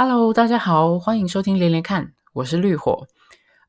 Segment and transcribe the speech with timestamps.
[0.00, 3.08] Hello，大家好，欢迎收听连连看，我是绿火。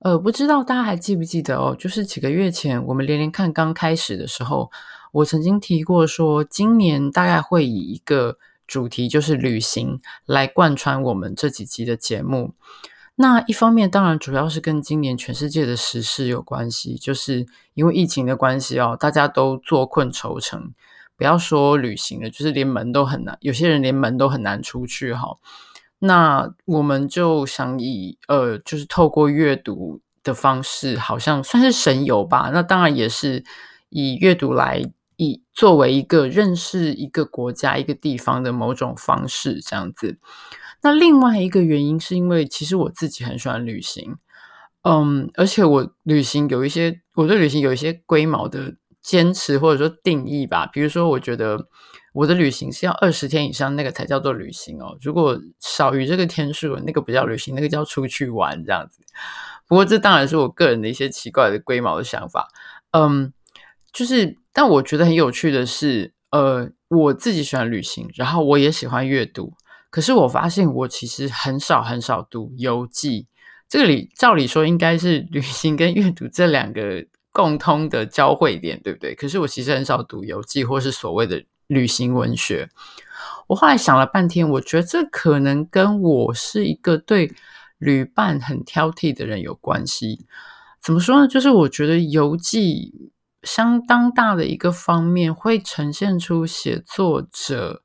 [0.02, 1.76] 呃，不知道大家还记不记得哦？
[1.76, 4.70] 就是几个月前我们连连看刚开始的时候，
[5.12, 8.38] 我曾经提过说，今年大概会以一个
[8.68, 12.54] 主题，就是旅行，来贯穿我们这几集的节目。
[13.16, 20.76] 那一方面，当然主要是跟今年全世界的时事有关系，就是因为疫情的关系哦，大家都坐困愁城，
[21.18, 25.36] 不要说旅行了，就是连门都很难，有些人连门都很难出去哈。
[26.00, 32.50] 那我们就想以呃，就是透过阅读的方式，好像算是神游吧。
[32.54, 33.44] 那当然也是
[33.90, 34.82] 以阅读来
[35.18, 40.18] 以作为一个认识一个国家、一个地方的某种方式，这样子。
[40.82, 44.16] 那另外一个原因是因为，其实我自己很喜欢旅行，
[44.84, 50.66] 嗯，而且我旅行有一些，我对旅行有一些龟毛的坚持或者说定义吧。
[50.66, 51.68] 比如说，我觉得
[52.14, 54.98] 我的旅行是要二十天以上，那个才叫做旅行哦。
[55.02, 59.02] 如果少于这个天数，那个不叫旅行，那个叫出去玩这样子。
[59.68, 62.48] 不过这当然是我个人的一些奇怪的龟毛的想法，
[62.92, 63.32] 嗯，
[63.94, 69.54] 就是，但我觉得很有趣的是，呃，我自己喜欢旅行，然后我也喜欢阅读。
[69.92, 73.28] 可是我发现，我其实很少很少读游记。
[73.68, 79.14] 这里照理说应该是旅行跟阅读这两个共通的交汇点，对不对？
[79.14, 82.70] 可是我其实很少读游记，或是所谓的旅行文学。
[83.48, 87.34] 我后来想了半天，我觉得这可能跟我是一个对
[87.78, 90.26] 旅伴很挑剔的人有关系。
[90.82, 91.28] 怎么说呢？
[91.28, 93.12] 就是我觉得游记
[93.44, 97.84] 相当大的一个方面，会呈现出写作者。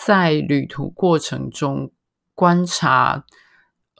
[0.00, 1.90] 在旅途过程中
[2.32, 3.24] 观察、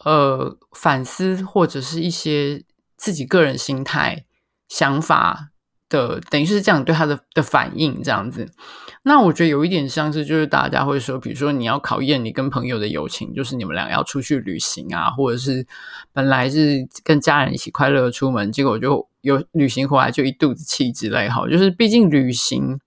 [0.04, 2.64] 呃反思，或者是一些
[2.96, 4.24] 自己个人心态、
[4.68, 5.50] 想法
[5.88, 8.46] 的，等于是这样对他的的反应这样子。
[9.02, 15.66] 那我觉得有一点像是，就是大家会说，比如说你要考验你跟朋友的友情，就是你们俩要出去旅行啊，或者是
[16.12, 21.28] 本来是跟家人一起快乐出门，结果就有旅行回来就一肚子气之类。
[21.28, 22.78] 哈，就是毕竟旅行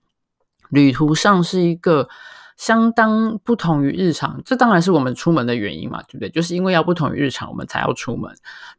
[0.70, 2.08] 旅途上是一个。
[2.54, 6.28] 相当不同于日常，这当然是我们出门的原因嘛，对不对？
[6.28, 8.30] 就是因为要不同于日常，我们才要出门。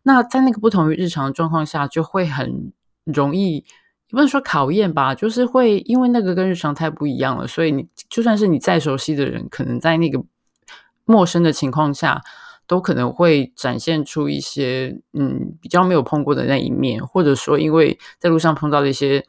[0.03, 2.71] 那在那个不同于日常的状况下，就会很
[3.03, 3.65] 容易，
[4.13, 10.23] 不能说考验吧，就是会因为那个跟日常太不一样了，所以你就算是你再熟悉的人，可能在那个
[11.05, 12.21] 陌生的情况下，
[12.67, 19.25] 都可能会展现出一些嗯比较没有碰过的那一面，或者说因为在路上碰到的一些。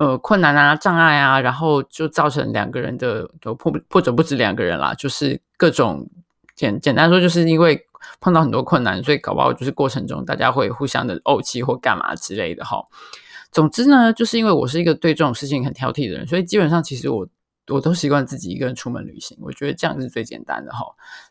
[0.00, 6.08] 呃，困难啊，障碍啊，然后就造成两个人的都破，或者不止两个人啦，就是各种
[6.54, 7.84] 简简单说，就是因为
[8.20, 12.84] 碰到很多困难，所以搞不好就是过程中大家会互相的怄气或干嘛之类的哈。
[13.52, 17.28] 总之呢，就是因为我是一个对这种事情很挑剔的人，所以基本上其实我。
[17.70, 20.86] 我都习惯自己一个人出门旅行，我觉得这样是最简单的哈，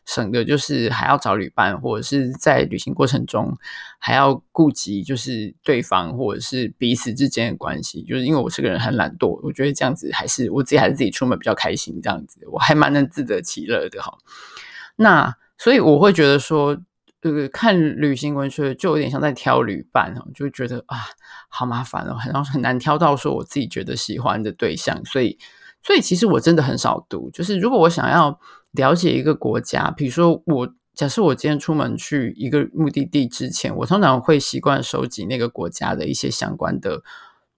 [0.06, 3.52] 省得就是还要找旅伴，或者是在旅行过程中
[3.98, 14.16] 还要顾及就是对方或者是彼此之间的关系，就是因为我是个人很懒惰，我觉得这样子还是我自己还是自己出门比较开心，这样子我还蛮能自得其乐的哈。
[14.94, 16.78] 那所以我会觉得说，
[17.22, 20.98] 呃，看旅行文学就有点像在挑旅伴哦，就觉得啊，
[21.48, 25.38] 好麻烦哦，很很难挑到说我自己觉得喜欢的对象，所以。
[25.80, 28.38] 所以其实我真的很少读，就是如果我想要
[28.72, 37.00] 了解一个国家，比如说我假设我今天出门去一个目的地之前，我通常会习惯收集那个国家的一些相关的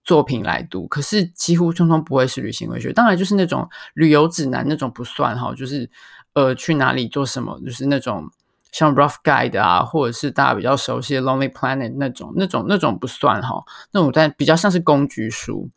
[0.05, 5.91] 作品来读，可是几乎通通不会是旅行文学，当然就是那种旅游指南那种不算哈，就是
[6.35, 8.31] 呃去哪里做什么，就是那种
[8.73, 15.69] 像 Rough Guide 啊，或者是大家比较熟悉的 Lonely Planet 那种那种那种不算哈，那种但比较像是工具书，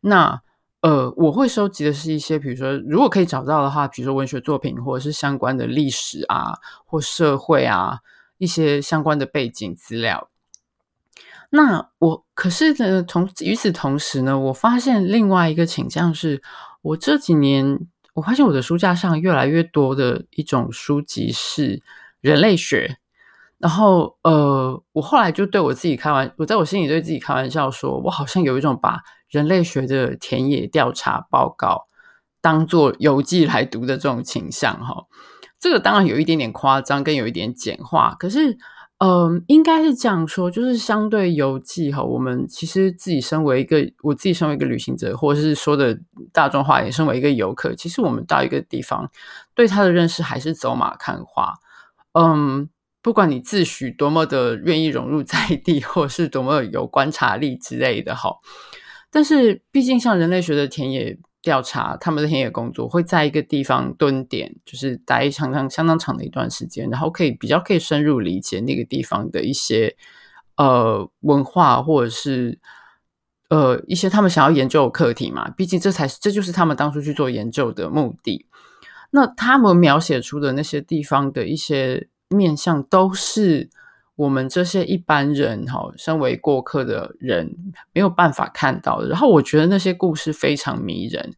[0.00, 0.40] 那。
[0.80, 6.54] 呃，我会收集的是一些，比如说，如果可以找到的话，比如说文学作品，或者是相关的历史啊，
[6.86, 7.98] 或社会啊，
[8.38, 10.30] 一些相关的背景资料。
[11.50, 16.40] 那我可是呢，同与此同时呢，我发现另外一个倾向是，
[16.82, 17.80] 我这几年
[18.14, 21.82] 我发现我的书架上越来越多的一种书籍是
[22.20, 22.98] 人类学。
[23.58, 31.86] 然后，呃，我后来就对我自己开玩，我在我心里对自己开玩笑说，我好像有一种把人类学的田野调查报告
[32.40, 35.06] 当做游记来读的这种倾向，哈。
[35.58, 38.14] 这个当然有一点点夸张，跟有一点简化。
[38.16, 38.56] 可是，
[38.98, 45.98] 嗯、应该是这样说，就是相对游记，哈，我们其实自己身为一个，我自己身为一个旅行者，或者是说的
[46.32, 49.10] 大众化，也身为一个游客，其实我们到一个地方，
[49.52, 51.54] 对他的认识还是走马看花，
[52.18, 52.68] 嗯。
[53.00, 58.34] 不管你自诩多么的愿意融入在地，或是多么有观察力之类的哈，
[59.10, 69.96] 但是毕竟像人类学的田野调查他们的田野工作，会在一个地方蹲点，就是待相当相当长的一段时间，然后可以比较可以深入理解那个地方的一些
[70.56, 72.58] 呃文化，或者是
[73.48, 75.48] 呃一些他们想要研究的课题嘛。
[75.50, 78.44] 毕竟这才是这就是他们当初去做研究的目的。
[79.10, 83.70] 那他们描写出的那些地方的一些面相，都是。
[84.18, 87.54] 我们这些一般人，哈，身为过客的人
[87.92, 89.06] 没有办法看到的。
[89.06, 91.34] 然后我觉得那些故事非常迷人。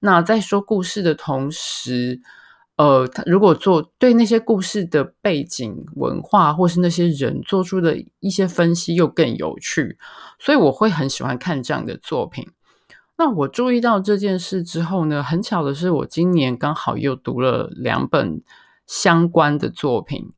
[0.00, 2.20] 那在说故事的同时，
[2.74, 9.96] 呃，他如果做对那些故事的背景文化，或是那些人做出的一些分析，又更有趣。
[10.40, 12.44] 所以我会很喜欢看这样的作品。
[13.16, 18.42] 那我注意到这件事之后呢，很巧的是，我今年刚好又读了两本
[18.86, 20.32] 相关的作品。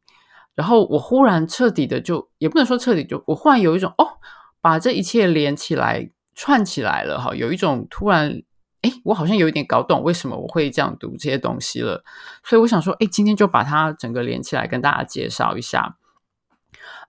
[0.55, 4.19] 然后我忽然彻底的就也不能说彻底，就我忽然有一种哦，
[4.61, 8.43] 把这一切连起来串起来了哈，有一种突然
[8.83, 12.05] 哎，我好像有一点搞懂为什么我会这样读这些东西了。
[12.45, 15.97] 所以我想说，哎，今天就把它整个连起来跟大家介绍一下。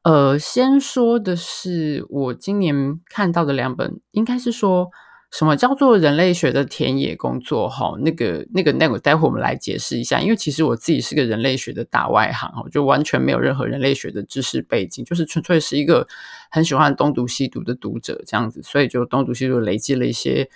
[0.03, 4.91] 呃，先说的是我今年看到的两本，应该是说。
[5.29, 7.67] 什么叫做人类学的田野工作？
[7.67, 10.21] 哈，那个、那个、那个，待会我们来解释一下。
[10.21, 16.07] 因为其实我自己是个人类学的大外行，哈，就完全没有任何人类学的知识背景，就是纯粹是一个
[16.49, 20.49] 很喜欢东读西读的读者这样子，所以就东读西读累积了一些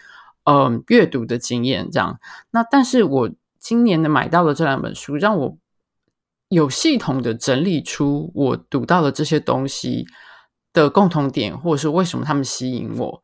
[0.46, 2.18] 嗯阅读的经验，这样。
[2.52, 3.30] 那但是我
[3.60, 5.58] 今年的买到的这两本书，让我
[6.48, 10.08] 有系统的整理出我读到的这些东西
[10.72, 13.22] 的共同点，或者是为什么他们吸引我。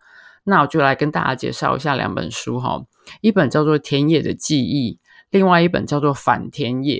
[0.49, 2.81] 那我就来跟大家介绍一下两本书哈，
[3.19, 4.93] 一本叫做《田野的记忆》，
[5.29, 6.95] 另外一本叫做《反田野》。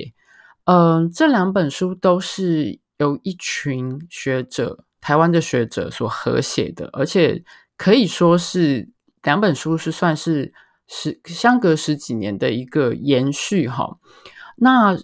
[0.65, 7.41] 嗯，这两本书都是由一群学者，台湾的学者所合写的，而且
[7.77, 8.89] 可以说是
[9.23, 10.53] 两本书是算是
[10.89, 13.97] 十相隔十几年的一个延续哈。
[14.57, 14.97] 那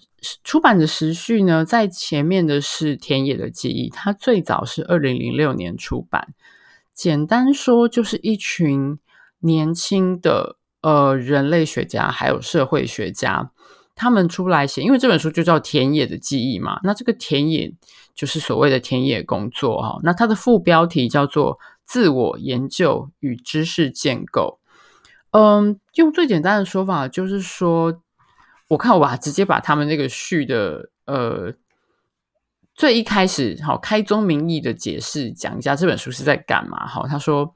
[0.44, 6.34] 出版的时序呢，在前面的是《田野的记忆》，它最早是二零零六年出版。
[6.94, 9.00] 简单说，就是一群
[9.40, 13.52] 年轻的呃人类学家，还有社会学家，
[13.96, 16.80] 他们出来写，因为这本书就叫《田野的记忆》嘛。
[16.84, 17.74] 那这个田野
[18.14, 20.00] 就是所谓的田野工作哈。
[20.04, 24.60] 那它的副标题叫做“自我研究与知识建构”。
[25.32, 28.02] 嗯，用最简单的说法，就是说，
[28.70, 31.54] 我看我把直接把他们那个序的呃。
[32.76, 36.88] 最一开始，好开宗明义的解释讲一下这本书是在干嘛。
[36.88, 37.54] 好，他说，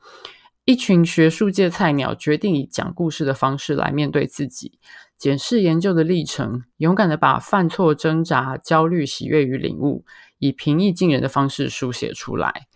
[0.64, 4.78] 一群学术界菜鸟决定以讲故事的方式来面对自己，
[5.18, 10.06] 检视研究的历程，勇敢的把犯错、挣扎、焦虑、喜悦与领悟，
[10.38, 12.68] 以平易近人的方式书写出来。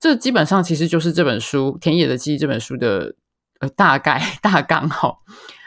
[0.00, 3.14] 这基本上其实就是这本书《田野的记忆》这本书的
[3.60, 4.88] 呃大概大纲。
[4.88, 5.22] 好，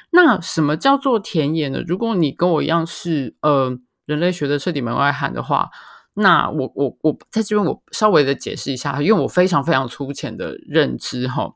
[0.10, 1.84] 那什么叫做田野呢？
[1.86, 3.78] 如果你跟我一样是呃
[4.08, 5.70] 人类学的彻底门外汉的话。
[6.16, 11.56] 那我我我在这边我稍微的解释一下，因为我非常非常粗浅的认知哈，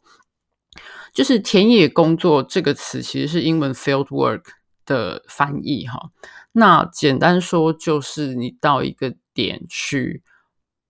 [1.13, 4.42] 就是田野工作这个词其实是英文 field work
[4.83, 6.09] 的翻译哈。
[6.54, 10.24] 那简单说就是你到一个点去，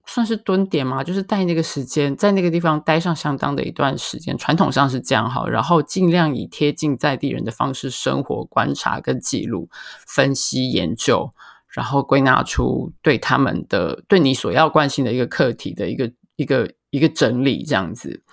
[0.05, 9.69] 算是蹲点嘛，就是在那个时间在那个地方待上相当的一段时间，传统上是这样哈，然后尽量以贴近在地人的方式生活、观察跟记录、
[10.07, 11.33] 分析研究。
[11.77, 18.23] 然后归纳出对他们的、对你所要关心的一个课题的一个、一个、一个整理，这样子。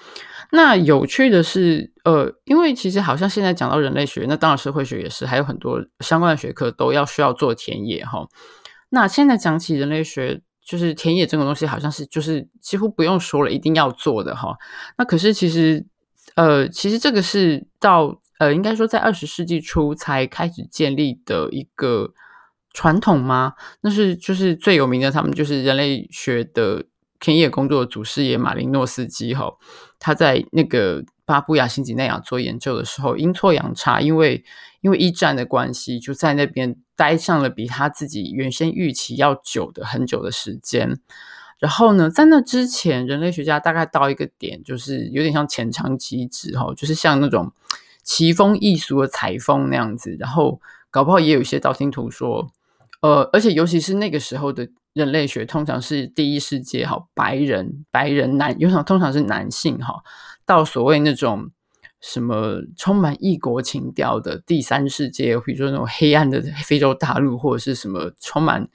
[0.51, 8.27] 那有趣的是，呃，因为其实好像现在讲到人类学，那当然社会学也是，还有很多相关的学科都要需要做田野哈。
[8.89, 14.57] 那现在讲起人类学，就是田野这种东西，好像是就是几乎不用说了，一定要做的哈。
[14.97, 15.85] 那可是其实，
[16.37, 22.15] 呃，其实这个是到呃，应该说在二十世纪初才开始建立的一个。
[22.75, 23.55] 传统吗？
[23.81, 26.85] 那是就是最有名的，他们就是人类学的
[27.21, 29.55] 田野工作的祖师爷马林诺斯基哈。
[30.01, 34.45] 他在那个巴布亚新几内亚做研究的时候，阴错阳差，因为
[34.81, 40.99] 因为一战的关系，就在那边待上了比他自己原先预期要久的很久的时间。
[41.61, 47.53] 然后呢，在那之前，人类学家大概到一个点，就是有点像前场机制哈，就是像那种
[48.03, 50.17] 奇风异俗的采风那样子。
[50.19, 52.51] 然后搞不好也有一些道听途说。
[53.05, 60.03] 呃，而且尤其是那个时候的人类学，通常是第一世界哈，白人白人男，有常通常是男性哈，
[60.47, 61.51] 到所谓那种
[62.01, 68.67] 什么充满异国情调的第三世界，比如说那种黑暗的非洲大陆，或者是什么充满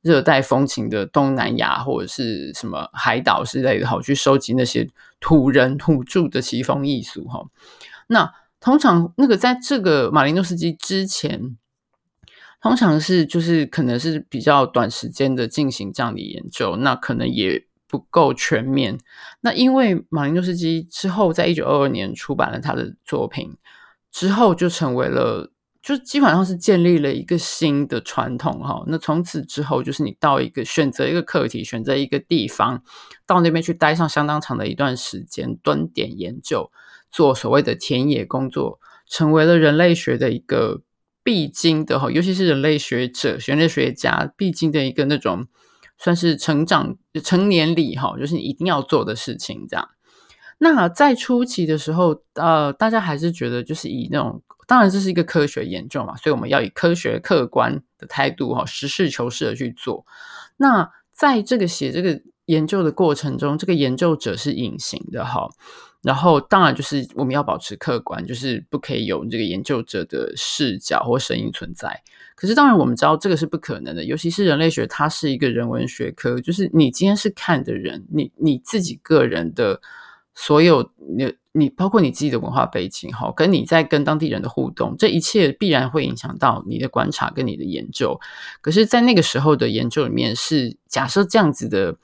[0.00, 4.88] 热带风情的东南亚，或者是什么海岛之类的，好去收集那些
[5.20, 7.44] 土人土著的奇风异俗哈。
[8.06, 11.58] 那通常那个在这个马林诺斯基之前，
[12.62, 18.98] 通常是就是可能是比较短时间的进行这样的研究，那可能也不够全面。
[19.40, 23.56] 那因为马林诺斯基之后在一九二二年出版了他的作品，
[24.10, 25.52] 之后就成为了。
[25.82, 32.82] 就基本上是建立了一个新的传统哈，那从此之后就是你到一个选择一个课题，选择一个地方，
[33.24, 36.72] 到那边去待上相当长的一段时间，蹲点研究，
[37.12, 40.82] 做所谓的田野工作，成为了人类学的一个
[41.26, 45.48] 必经的哈，尤其是人类学者、人类学家必经的一个那种
[45.98, 49.88] 算是成长成年礼哈，就是你一定要做的事情这样。
[50.58, 54.40] 那在初期的时候，呃，大家还是觉得就是以那种。
[54.68, 60.04] 当然，这是一个科学研究嘛，所以我们要以科学客观的态度哈，实事求是的去做。
[60.56, 65.48] 那在这个写这个研究的过程中，这个研究者是隐形的哈。
[66.06, 72.00] 然后，当然就是我们要保持客观，就是不可以有这个研究者的视角或声音存在。
[72.36, 79.80] 可是，当然我们知道这个是不可能的，尤其是人类学，它是一个人文学科，就是你今天是看的人，你你自己个人的。
[80.38, 88.20] 所有你你包括你自己的文化背景哈，跟你在跟当地人的互动，这一切必然会影响到你的观察跟你的研究。
[88.60, 91.96] 可是，在那个时候的研究里面，是假设这样子的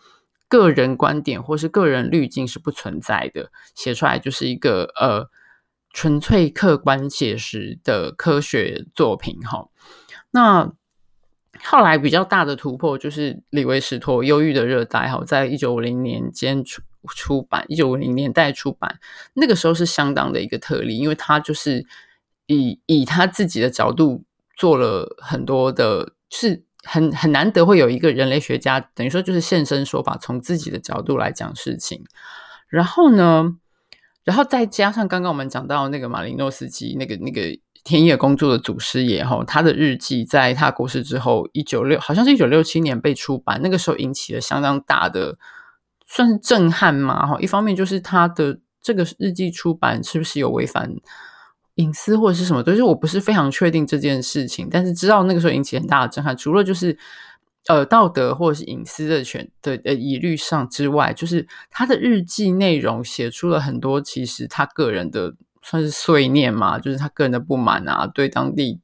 [0.52, 5.30] 个人观点或是个人滤镜是不存在的，写出来就是一个呃
[5.94, 9.68] 纯粹客观写实的科学作品哈。
[10.30, 10.70] 那
[11.64, 16.82] 后来比较大的突破就是李维斯托《忧郁的热带》哈，在一九五零年间出。
[17.16, 19.00] 出版一九五零年代出版，
[19.34, 21.84] 那个时候是相当的一个特例，因为他就是
[22.46, 24.22] 以以他自己的角度
[24.56, 32.04] 做了很多的，是很很难得会有一个人类学家，等于说就是现身说法，从自己的角度来讲事情。
[32.68, 33.56] 然后呢，
[34.24, 37.42] 然后再加上刚刚我们讲到那个马林诺斯基，那个那个
[37.84, 45.38] 田野工作的祖师爷哈，他的日记在他过世之后，一九六好像是一九六七年被出版，那个时候引起了相当大的。
[46.04, 47.26] 算是震撼嘛？
[47.26, 50.92] 哈，一方面就是他的这个日记出版是不是有违反
[51.76, 52.62] 隐私或者是什么？
[52.62, 56.36] 就是我不是非常确定这件事情，但是知道那个时候引起很大的震撼。
[56.36, 56.96] 除了就是
[57.68, 68.80] 呃道德或者是隐私的权的呃疑虑上之外，就是他的日记内容写出了很多其实他个人的算是碎念嘛，就是他个人的不满啊，对当地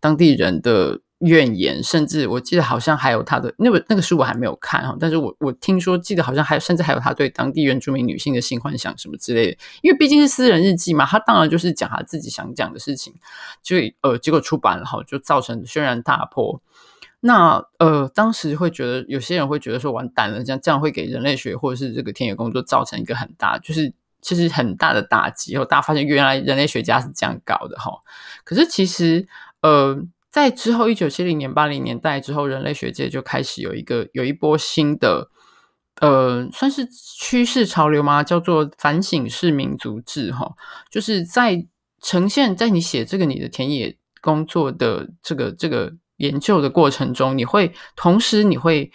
[0.00, 1.00] 当地人的。
[1.20, 13.12] 怨言，甚至我记得好像还有他的那个那个书我还没有看哈，但是我我听说记得好像还甚至还有他对当地原住民女性的性幻想什么之类的，因为毕竟是私人日记嘛，他当然就是讲他自己想讲的事情，
[13.62, 16.62] 就呃结果出版了哈，就造成轩然大波。
[17.20, 27.92] 那呃当时会觉得有些人会觉得说完蛋了，这样这样会给人类学或者是这个田野工作造成一个很大就是其实很大的打击，然后大家发现原来人类学家是这样搞的哈，
[28.42, 29.28] 可是其实
[29.60, 30.02] 呃。
[30.30, 35.28] 在之后，一九七零年、八零年代之后，人类学界就开始有一个有一波新的，
[36.00, 38.22] 呃，算是趋势潮流吗？
[38.22, 40.52] 叫做反省式民族志，哈，
[40.88, 41.66] 就是在
[42.00, 48.92] 呈现，在你写这个你的田野工作的这个这个研究的过程中，你会同时你会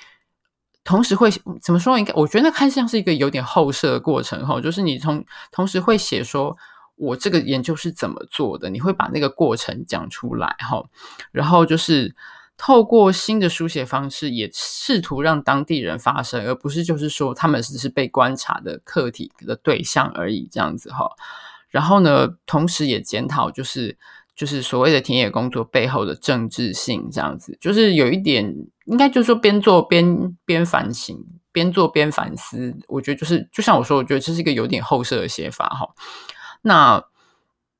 [0.85, 1.29] 同时会
[1.61, 1.99] 怎么说？
[1.99, 6.55] 应该我觉得那看像是一个有点后设的过程，哈，就是你从同时会写说。
[6.95, 8.69] 我这个研究是怎么做的？
[8.69, 10.83] 你会把那个过程讲出来哈，
[11.31, 12.15] 然后就是
[12.57, 21.09] 透过新的书写方式，也试图让当地人发声，而不是就是说他们只是被观察的客体的对象而已这样子哈。
[21.69, 23.97] 然后呢，同时也检讨就是
[24.33, 31.17] 就是所谓的田野工作背后的政治性这样子，就是有一点应该就是说边做边边反省，
[31.51, 32.73] 边做边反思。
[32.87, 35.85] 我觉得就是就像我说，我觉得这是一个有点后设的写法哈。
[36.67, 37.03] 那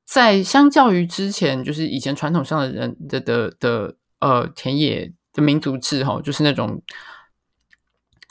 [0.04, 6.80] 在相较于之前，就是以前传统上的人的的的呃田野的民族志哈，就是那种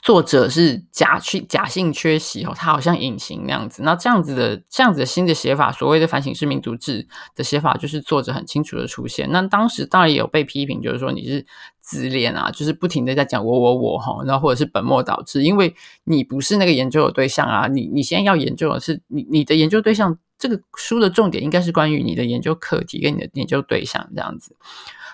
[0.02, 3.84] 作者是假去假性缺席哦，他好像隐形那样子。
[3.84, 9.30] 那这样子的这样子的新的写法，所谓的反省式民族志的写法，就是作者很清楚的出现。
[9.30, 11.46] 那当时当然也有被批评，就是说你是
[11.82, 20.18] 自恋啊，就是不停的在讲我我我哈，然后或者是本末倒置，因为你不是那个研究的对象啊，你你现在要研究的是你你的研究对象。
[20.38, 24.56] 这个书的重点应该是关于你的研究课题跟你的研究对象这样子。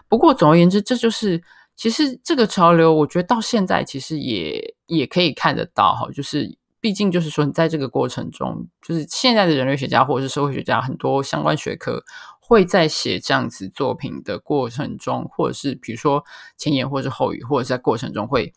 [0.07, 1.41] 不过总而言之，这就是
[1.75, 6.09] 其实这个潮流，我觉得到现在其实也也可以看得到哈。
[6.11, 12.03] 就是毕竟就是说，你在这个过程中，就是现在的人类学家或者是社会学家，很多相关学科
[12.39, 16.23] 会在写这样子作品的过程中，或者是比如说
[16.57, 18.51] 前言或者是后语，或者在过程中会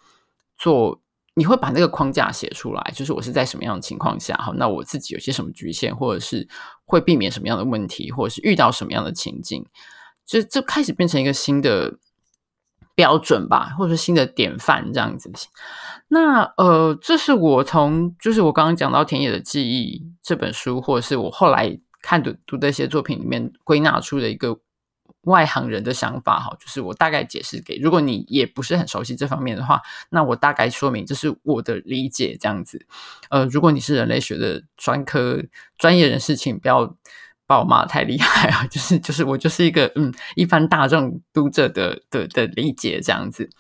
[0.57, 1.01] 做
[1.37, 6.47] 你会把那个框架写出来，就是我是在什么样的情况下，好，那我自己有些什么局限，或者是
[6.85, 9.67] 会避免什么样的问题，或者是遇到什么样的情境，
[10.25, 11.99] 就这开始变成一个新的
[12.95, 15.33] 标准吧，或者是新的典范这样子。
[16.07, 24.61] 那呃，这是我从就是我刚刚讲到《田野的记忆》这本书，或者是我后来看读读的一些作品里面归纳出的一个。
[25.25, 32.87] 外行人的想法哈，就是我大概解释给，如果你也不是很熟悉这方面的话，那我大概说明这是我的理解这样子。
[33.31, 35.43] 呃，如果你是人类学的专科
[35.79, 36.97] 专业人士，请不要
[37.47, 43.51] 把我骂太厉害啊， 就是就是我就是一个嗯一般大众读者的的的理解这样子。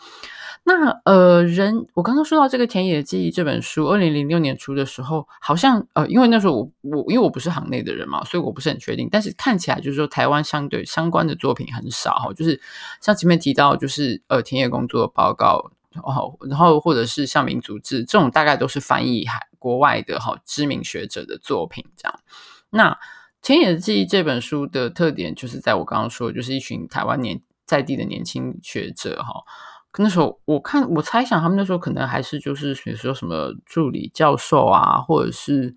[0.67, 9.07] 那呃，人我刚刚说到这个《田野记忆》这本书，二零零六年出的时候，好像呃，因为那时候我我因为我不是行内的人嘛，所以我不是很确定。
[9.13, 12.59] 但是看起来就是说，台湾相对相关的作品很少哈，就是
[13.03, 22.21] 像前面提到，就是呃，田野工作报告，然后然后或者是像民族志这种，大概都是翻译海国外的哈知名学者的作品这样。
[22.71, 22.91] 那
[23.43, 29.45] 《田野记忆》这本书的特点，就是在我刚刚说，就是一群台湾年在地的年轻学者哈。
[29.99, 35.75] 那时候我看，我猜想他们那时候可能还是就是比如说什么助理教授啊，或者是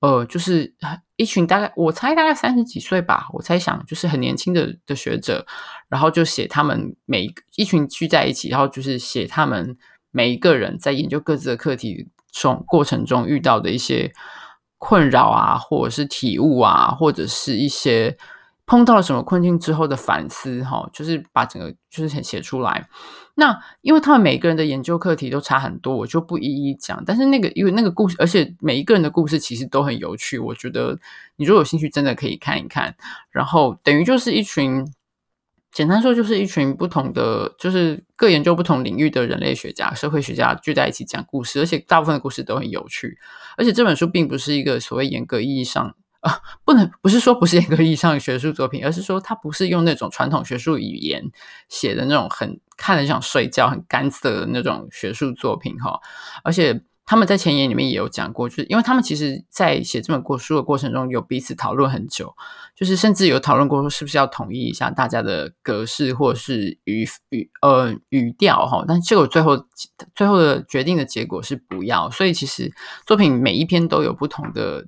[0.00, 0.74] 呃，就是
[1.16, 5.46] 一群大概我猜大概三十几岁吧，我猜想就是很年轻的的学者，
[5.88, 9.76] 然后就写他们每一一群聚在一起，然后就是写他们
[10.10, 14.12] 每一个人在研究各自的课题中过程中遇到的一些
[14.76, 18.16] 困扰啊，或者是体悟啊，或者是一些。
[18.66, 22.88] 碰到了什么困境之后的反思，哈，就是把整个就是写写出来。
[23.34, 27.02] 那因为他们每个人的研究课题都差很多，我就不一一讲。
[27.04, 30.38] 但是那个因为那个故事，而且每一个人的故事其实都很有趣。
[30.38, 30.98] 我觉得
[31.36, 32.96] 你如果有兴趣，真的可以看一看。
[33.30, 34.86] 然后等于就是一群，
[35.70, 43.18] 简单说就是一群不同的，就是各研究不同领域的人类学家、社会学家聚在一起讲故事，而且大部分的故事都很有趣。
[43.58, 45.94] 而且这本书并不是一个所谓严格意义上。
[46.24, 51.22] 啊，不能不是说不是严格意义上的学术作品，而是说它不是用那种传统学术语言
[51.68, 56.00] 写的那种很看着想睡觉、很干涩的那种学术作品哈。
[56.42, 62.34] 而且他们在前言里面也有讲过，就是因为他们其实在写这本过书的过程中，有彼此讨论很久，
[62.74, 68.82] 就是甚至有讨论过说是不是要统一一下大家的格式或者是语语呃语调哈。
[68.88, 69.66] 但这个最后
[70.14, 72.72] 最后的决定的结果是不要，所以其实
[73.06, 74.86] 作品每一篇都有不同的。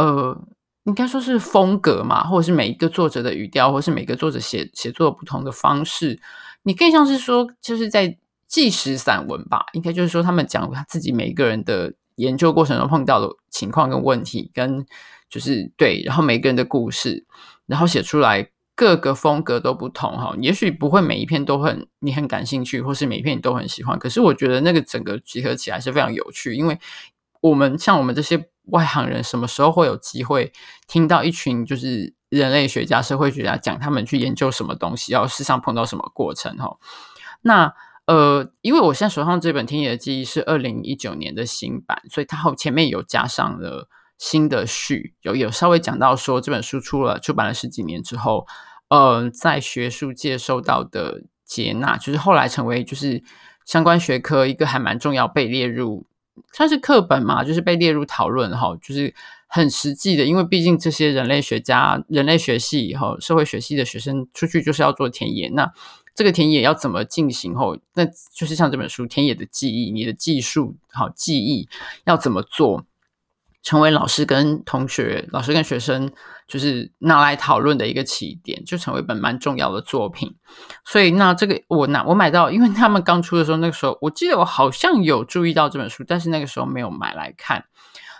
[0.00, 0.48] 呃，
[0.84, 6.18] 应该说是风格嘛，或者是每一个作者的语调，或者是每个作者写写作不同的方式。
[6.62, 14.86] 你更像是说，就是在纪实散文吧，应该就是说他们讲他自己每一个人的研究过程中碰到的情况跟问题，跟
[15.28, 17.26] 就是对，然后每个人的故事，
[17.66, 20.34] 然后写出来各个风格都不同哈。
[20.40, 26.78] 也许不会每一篇都很你很感兴趣，或是每一篇你都很喜欢，可是我觉得那个整个集合起来是非常有趣，因为
[27.42, 28.48] 我们像我们这些。
[28.70, 30.52] 外行人什么时候会有机会
[30.86, 36.56] 听到一群就是人类学家、社会学家讲他们去研究什么东西，要世上碰到什么过程？
[36.56, 36.78] 哈，
[37.42, 37.72] 那
[38.06, 48.46] 呃，因为我现在手上这本《田野的记忆》是二零一九年的新版，所以它后前面有加上了新的序，有有稍微讲到说这本书出了出版了十几年之后，
[48.88, 53.22] 呃，在学术界受到的接纳，就是后来成为就是
[53.64, 56.06] 相关学科一个还蛮重要被列入。
[56.52, 59.14] 它是课本嘛，就是被列入讨论哈，就是
[59.46, 65.72] 很实际的，因为毕竟这些人类学家、人类学系以后社会学系的学生出去就是要做田野，那
[66.14, 71.68] 这个田野要怎么进行后，那就是像这本书《田野的记忆》，你的技术好记忆
[72.04, 72.84] 要怎么做？
[73.62, 76.10] 成为老师跟同学、老师跟学生
[76.48, 80.34] 就是拿来讨论的一个起点，就成为一本蛮重要的作品。
[80.84, 87.66] 所以，那这个我拿我买到，因为他们刚出的时候，那个时候我记得我好像有注意到这本书，但是那个时候没有买来看。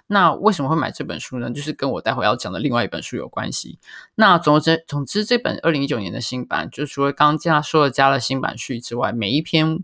[0.09, 1.50] 那为什么会买这本书呢？
[1.50, 3.79] 就是跟我待会要讲的另外一本书有关系。
[4.16, 9.79] 那总之，总之这本二零一九年的新版，就除了刚刚加说的加了新版序之外，每一篇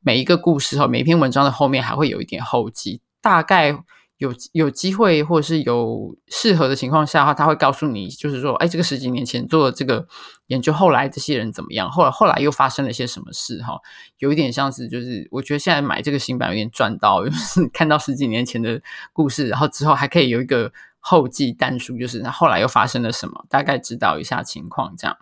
[0.00, 3.84] 每一个故事和每一篇文章的后面还会有一点后记，大概。
[4.22, 10.06] 有有机会或者是有适合的情况下的话，他会告诉你，就是说，哎，这个十几年前做的这个
[10.46, 11.90] 研究，后来这些人怎么样？
[11.90, 13.60] 后来后来又发生了些什么事？
[13.64, 13.80] 哈，
[14.18, 18.80] 有一点像是，就是我觉得现在买这个新版有点赚到，就是看到十几年前的
[19.12, 25.16] 故事，然后之后还可以有一个后记但书，就是后来又发生了什么，大概知道一下情况这样。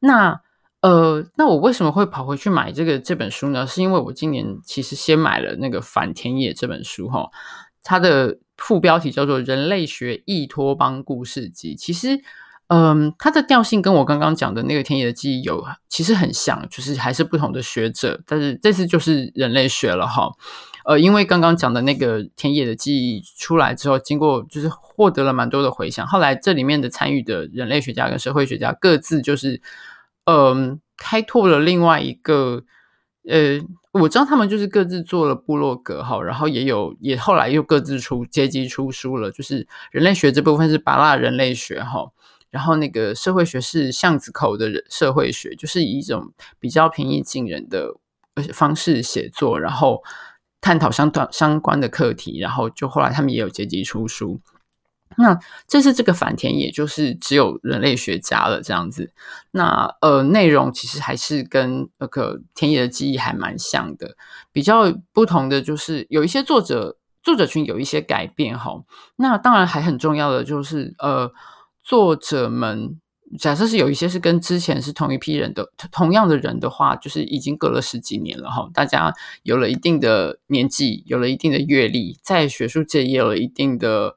[0.00, 0.40] 那
[0.80, 3.64] 呃，那我为什么会跑回去买这个这本书呢？
[3.64, 7.30] 是因为我今年其实先买了那个反田野这本书，哈。
[7.82, 12.20] 它的副标题叫做《人类学异托邦故事集》，其实，
[12.68, 20.30] 嗯，它的调性跟我刚刚讲的那个田野的记忆有其实很像，就是还是不同的学者，但是这次就是人类学了哈。
[20.84, 26.06] 呃，因为刚刚讲的那个田野的记忆出来之后，经过就是获得了蛮多的回响。
[26.06, 29.60] 后来这里面的参与的人类学家跟社会学家各自就是，
[30.24, 32.64] 嗯、开拓了另外一个，
[33.28, 33.60] 呃，
[34.00, 42.10] 我知道他们就是各自做了部落格哈，然后也有也后来又各自出阶级出书了，就是人类学这部分是巴拉人类学哈。
[42.50, 47.94] 然后那个社会学是巷子口的人社会学，就是以一种比较平易近人的
[48.54, 50.02] 方式写作，然后
[50.60, 54.40] 探讨相关相关的课题，然后就后来他们也有阶级出书。
[55.18, 59.12] 那这是这个反田野，就是只有人类学家了这样子。
[59.50, 64.16] 那呃，内容其实还是跟那个田野的记忆还蛮像的，
[64.52, 68.82] 比较不同的就是有一些作者作者群有一些改变哈。
[69.16, 71.30] 那当然还很重要的就是呃。
[71.80, 73.00] 作者们，
[73.38, 79.10] 假设是有一些是跟之前是同一批人的同样的人的话，就是已经隔了十几年了哈，大家
[79.42, 84.16] 有了一定的年纪，有了一定的阅历，在学术界也有了一定的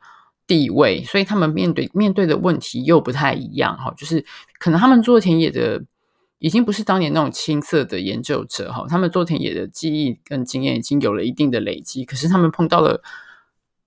[0.51, 4.25] 地位，所以他们面对面对的问题又不太一样哈，就是
[4.59, 5.81] 可能他们做田野的
[6.39, 13.01] 已经不是当年那种青涩的研究者哈，他们做田野的记忆跟经验已经有了一定的累积，可是他们碰到了。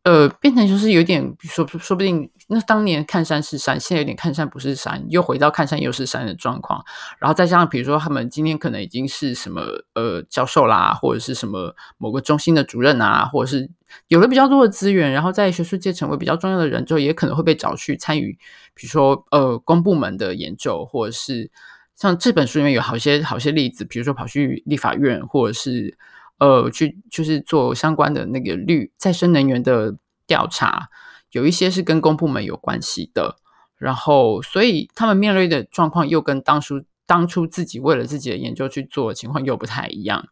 [0.05, 6.85] 呃，变成就是有点说说不定，那当年看山是山，现在有点看山不是山，又回到看山又是山的状况。
[7.19, 9.63] 然后再加上，比如说他们今天可能已经是什么
[9.95, 13.71] 呃教授啦，或者是什么某个中心的主任啊，或者是
[14.09, 18.39] 有了比较多的资源，然后在学术界成为比较重要的人之后，也可能会被找去参与，
[18.75, 21.51] 比如说呃公部门的研究，或者是
[21.97, 25.97] 像这本书里面有好些好些例子，比如说跑去立法院，或者是。
[26.39, 30.89] 呃，去就是做相关的那个绿再生能源的调查，
[31.31, 33.37] 有一些是跟公部门有关系的，
[33.79, 40.27] 然后所以他们面对的状况又跟当初当初自己为了自己的研究去做情况又不太一样。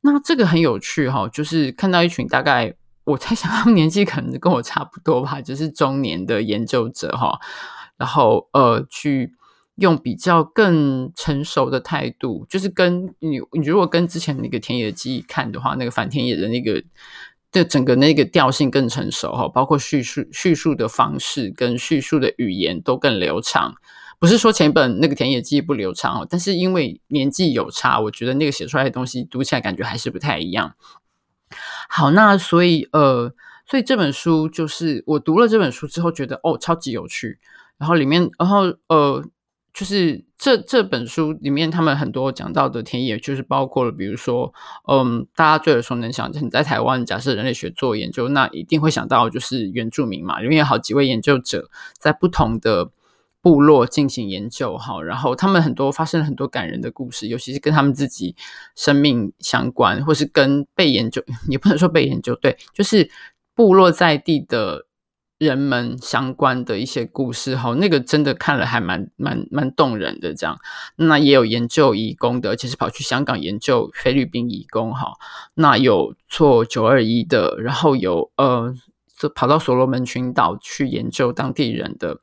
[0.00, 7.38] 那这个很有趣哈，就是看到一群大概我猜想他们年纪可能跟我差不多吧，就是中年的研究者哈，
[7.96, 9.34] 然后呃去。
[9.76, 16.84] 用比较更成熟的态度，就是跟你，你如果跟之前那个田野记忆看的话，那个反田野的那个
[17.50, 23.74] 的整个那个调性更成熟哈，包括叙述叙述的方式跟叙述的语言都更流畅。
[24.20, 30.74] 不是说前本那个田野记忆不流畅哦，但是因为年纪有差，我觉得那个写出来的东西读起来感觉还是不太一样。
[31.88, 33.32] 好，那所以呃，
[33.66, 37.38] 所以这本书就是我读了这本书之后觉得哦，超级有趣，
[37.78, 39.24] 然后里面，然后呃。
[39.74, 44.52] 就是这这本书里面，他们很多讲到的田野，就是包括了，比如说，
[44.86, 52.90] 嗯，大家最耳熟能详，你在台湾假设人类学做研究，那一定会想到就是原住民嘛，因为有好几位研究者在不同的
[53.42, 58.34] 部落进行研究，哈，然后他们很多发生了很多感人的故事，尤其是跟他们自己
[58.74, 63.10] 生命相关，或是跟被研究， 也不能说被研究，对，就是
[63.54, 64.86] 部落在地的。
[65.38, 70.32] 人们相关的一些故事，哈，那个真的看了还蛮蛮蛮动人的。
[70.32, 70.56] 这样，
[70.94, 75.14] 那也有研究移工的，而且是跑去香港研究菲律宾移工，哈，
[75.54, 78.72] 那有做九二一的，然后有呃，
[79.34, 82.20] 跑到所罗门群岛去研究当地人的，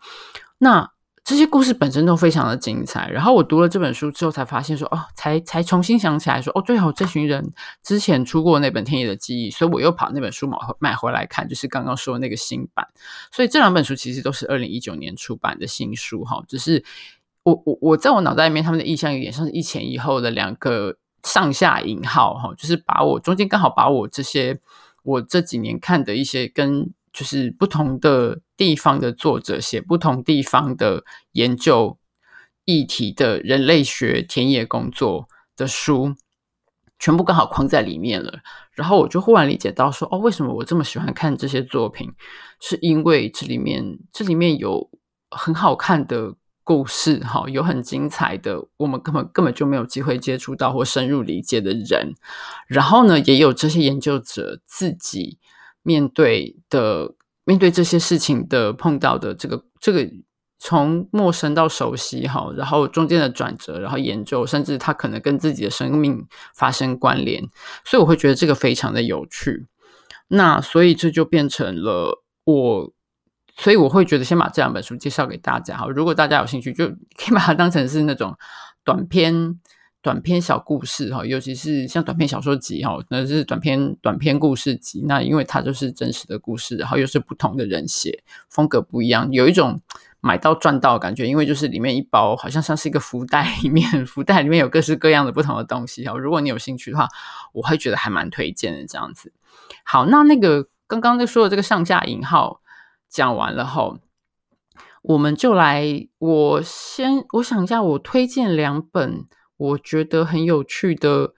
[0.59, 0.89] 那。
[1.29, 12.87] 这些故事本身都非常的精彩，然后我读了这本书之后，才发现说，哦，才才重新想起来说，哦，对哦，这群人之前出过那本《天野的记忆》，所以我又把那本书买买回来看，就是刚刚说的那个新版。
[13.31, 16.83] 所以这两本书其实都是二零一九年出版的新书，哈，只是
[17.43, 24.59] 我我我在我脑袋里面，他们的意象有点像是一前一后的两个上下引号，哈，就是把我中间刚好把我这些
[25.03, 26.91] 我这几年看的一些跟。
[27.11, 31.97] 就是不同的地方的作者写不同地方的研究
[32.65, 36.13] 议题的人类学田野工作的书，
[36.99, 38.39] 全部刚好框在里面了。
[38.73, 42.11] 然后我就忽然理解到说，哦，为什么我这么喜欢看这些作品？
[42.59, 44.89] 是因为这里面这里面有
[45.31, 52.13] 很好看的故事，哈，有很精彩的，我们根本根本就没有机会接触到或深入理解的人。
[52.67, 55.39] 然后呢，也有这些研究者自己。
[55.81, 57.15] 面对的，
[57.49, 60.07] 面对这些事情的碰到的这个这个
[60.59, 67.43] 从陌生到熟悉哈，然后中间的转折，然后研究，甚至他可能跟自己的生命发生关联，
[67.83, 69.65] 所以我会觉得这个非常的有趣。
[70.27, 72.93] 那所以这就变成了我，
[73.57, 78.37] 所以我会觉得先把这两本书介绍给大家哈，如果大家有兴趣，就可以把它当成是那种
[78.83, 79.59] 短篇。
[80.01, 85.03] 短篇小故事哈，尤其是像短篇小说集哈，那是短篇短篇故事集。
[85.05, 89.81] 那因为它就是真实的故事，然后又是不同的人写，风格不一样，有一种
[90.21, 96.17] 买到赚到的感觉，因为就是里面一包好像像是一个福袋， 里面福袋里面有各式各样的不同的东西哦。
[96.17, 97.07] 如果你有兴趣的话，
[97.51, 99.33] 我会觉得还蛮推荐的这样子。
[99.83, 102.61] 好，那那个刚刚在说的这个上下引号
[103.09, 103.99] 讲完了后，
[105.01, 109.25] 我们就来，我先我想一下，我推荐两本
[109.59, 111.35] 我觉得很有趣的。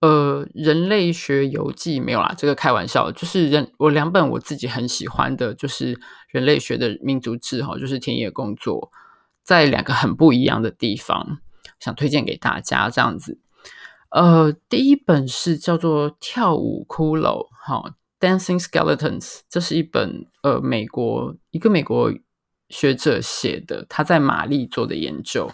[0.00, 8.92] 呃，人类学游记没有啦，这个开玩笑，就是人我两本我自己很喜欢的，就是人类学的民族志哈，就是田野工作，
[9.42, 11.40] 在两个很不一样的地方，
[11.80, 13.40] 想推荐给大家这样子。
[14.10, 17.92] 呃，第一本是叫做《跳舞骷髅》哈，
[18.24, 22.12] 《Dancing Skeletons》，这是一本呃美国一个美国
[22.68, 25.50] 学者写的，他在玛丽做的研究。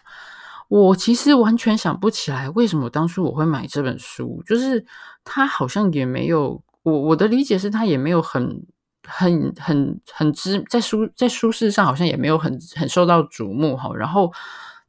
[0.77, 4.85] 我其实完全想不起来为什么当初我会买这本书，就是
[5.23, 8.61] 他好像也没有我我的理解是他也没有很
[9.07, 13.89] 很很很知在书在书市上好像也没有很很受到瞩目哈。
[13.95, 14.33] 然后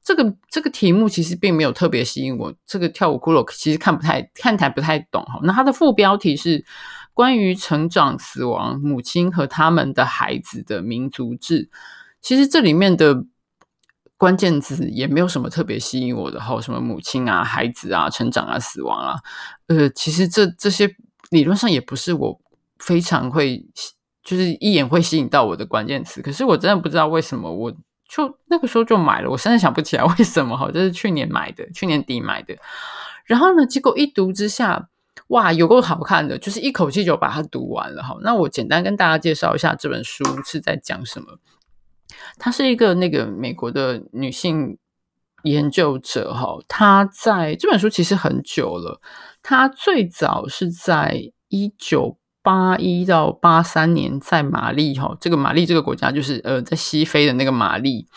[0.03, 5.39] 这个这个题目其实并没有特别吸引我，这个跳舞骷髅其实看不太看起来不太懂哈。
[5.43, 6.65] 那它的副标题是
[7.13, 11.69] 关于成长、死亡、母亲和他们的孩子的民族志，
[12.21, 13.23] 其实这里面的。
[14.17, 19.15] 关键词也没有什么特别吸引我的，哈，什么母亲啊、孩子啊、成长啊、死亡啊，
[19.67, 20.89] 呃，其实这这些
[21.31, 22.39] 理论上也不是我
[22.79, 23.65] 非常会，
[24.23, 26.21] 就是一眼会吸引到我的关键词。
[26.21, 27.71] 可是我真的不知道为什么，我
[28.07, 32.55] 就那个时候就买了，我现在想不起来为什么，哈，这是去年买的，去年底买的。
[33.25, 34.87] 然后呢，结果一读之下，
[35.27, 38.15] 哇，有够好看的，就是一口气就把它读完了，哈。
[38.21, 41.37] 那我简单跟大家介绍一下这本书是在讲什么。
[42.37, 44.77] 她是一个那个美国的女性
[45.43, 49.01] 研究者哈，她在这本书其实很久了，
[49.41, 58.07] 她最早是在一九八一到八三年在马利哈，这个马利这个国家就是呃在西非的那个马利，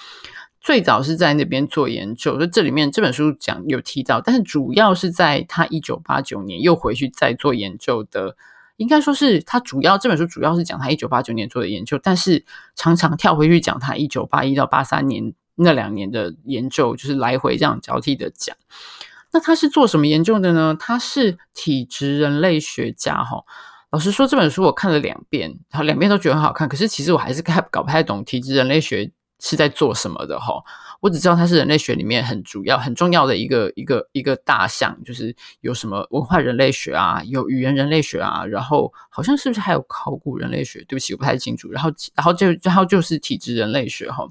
[0.61, 8.37] 最早是在那边做研究，所以这里面这本书讲有提到，但是主要是在她一九八九年又回去再做研究的。
[8.79, 18.57] 应该说是他主要这本书主要是讲他一九八九年做的研究，但是常常跳回去讲他一九八一到八三年那两年的研究，就是来回这样交替的讲。
[19.33, 20.77] 那他是做什么研究的呢？
[20.79, 23.45] 他是体质人类学家哈。
[23.91, 29.11] 老实说，这本书我看了两遍，然后两遍都觉得很好看，可是其实我还是看搞不太懂体质人类学
[29.41, 30.63] 是在做什么的哈。
[31.01, 40.81] 我只知道它是人类学里面很主要、很重要的一个一个一个大项，就是有什么文化人类学啊，有语言人类学啊，然后好像是不是还有考古人类学？
[40.89, 41.71] 对不起，我不太清楚。
[41.71, 44.29] 然后，然后就然后就是体质人类学哈。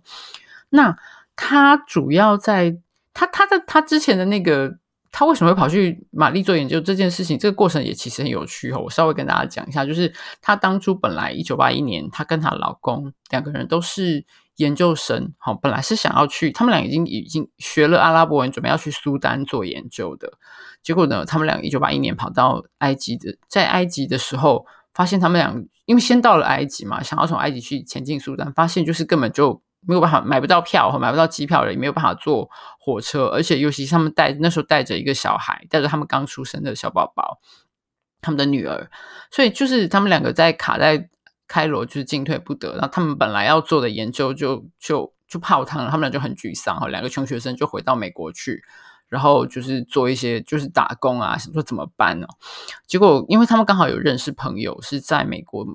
[0.70, 0.94] 那
[1.38, 2.78] 他主要在
[3.14, 4.78] 他他的他之前的那个，
[5.10, 7.40] 他为什么会跑去玛丽做研究这件事情？
[7.40, 8.80] 这个过程也其实很有趣哈。
[8.80, 14.26] 我稍微跟大家讲一下，就是他当初本来一九八一年，他跟她老公两个人都是。
[14.58, 20.34] 研究生，好，本来是想要去，他们俩已经已经学了阿拉伯文，准备要去苏丹做研究的。
[20.82, 37.40] 结果呢，他们俩一九八一年跑到埃及的，在埃及的时候，发现他们俩因为先到了埃及嘛，想要从埃及去前进苏丹，发现就是根本就没有办法买不到票，买不到机票了，也没有办法坐火车，而且尤其是他们带那时候带着一个小孩，带着他们刚出生的小宝宝，
[38.22, 38.90] 他们的女儿，
[39.30, 41.10] 所以就是他们两个在卡在。
[41.48, 48.62] 开罗就是进退不得，然后他们本来要做的研究就就就泡汤了，他们俩就很沮丧哈，两个穷学生就回到美国去，
[49.08, 52.28] 然后就是做一些就是打工啊，想说怎么办呢？
[52.86, 55.66] 结果因为他们刚好有认识朋友是在美国。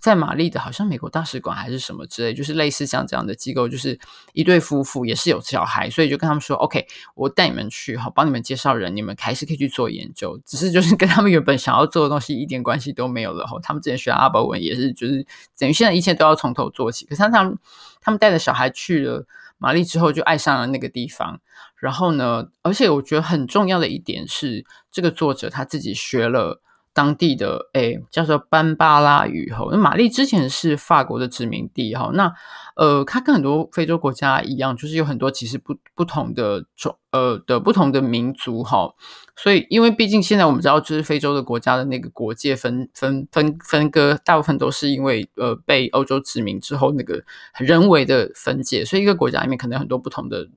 [0.00, 3.98] 在玛丽的，好像美国大使馆还是什么之类，就是类似像这样的机构，就是
[4.32, 13.46] 一对夫妇也是有小孩，所以就跟他们说，OK，我带你们去，好，帮你们介绍人，你们还是可以去做研究，只是就是跟他们原本想要做的东西一点关系都没有了。
[13.46, 15.26] 哈，他们之前学阿拉伯文也是，就是
[15.58, 17.04] 等于现在一切都要从头做起。
[17.06, 17.58] 可是他们
[18.00, 19.26] 他们带着小孩去了
[19.58, 21.40] 玛丽之后，就爱上了那个地方。
[21.76, 26.60] 然后呢，而且我觉得很重要的一点是，这个作者他自己学了。
[26.94, 32.32] 当地的诶叫做班巴拉语哈，那玛丽之前是法国的殖民地哈，那
[32.76, 38.92] 呃，它跟很多非洲国家一样，就是有很多其实不不同的种呃的不同的民族哈，
[39.36, 47.22] 所以因为毕竟现在我们知道，就是非洲的国家的那个国界分分分分割，大部分都是因为呃被欧洲殖民之后那个
[47.58, 50.48] 人为的分解，所以一个国家里面可能很多不同的。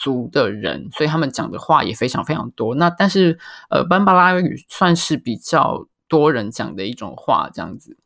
[0.00, 2.74] 族的人，所以他们讲的话也非常非常多。
[2.74, 7.98] 那但是，呃，班巴拉语算是比较多人讲的一种话，这样子。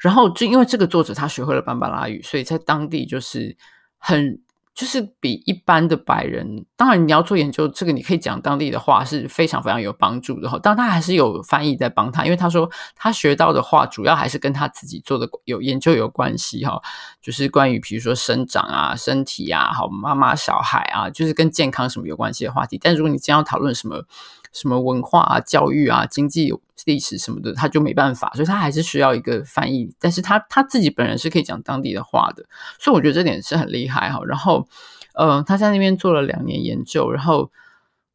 [0.00, 3.56] 然后就因为这个作者他学会了班巴拉语，所以在当地就是
[3.98, 4.40] 很
[4.72, 10.58] 就是比一般的白人，当然你要做研究，这个你可以讲当地的话是非常非常有帮助的哈。
[10.62, 16.80] 但他还是有翻译在帮他，因为他说他学到的话主要还是跟他自己做的有研究有关系哈，
[17.20, 22.78] 就是关于比如说生长啊、身体啊、好妈妈小孩啊，就是跟健康什么有关系的话题。
[22.80, 24.04] 但如果你真要讨论什么
[24.52, 26.52] 什么文化啊、教育啊、经济
[26.84, 29.94] 历史什么的，他就没办法，所以他还是需要一个翻译。
[30.00, 32.44] 但是他他自己本人是可以讲当地的话的，
[32.78, 34.20] 所以我觉得这点是很厉害哈。
[34.24, 34.66] 然后，
[35.14, 37.50] 呃，他在那边做了两年研究，然后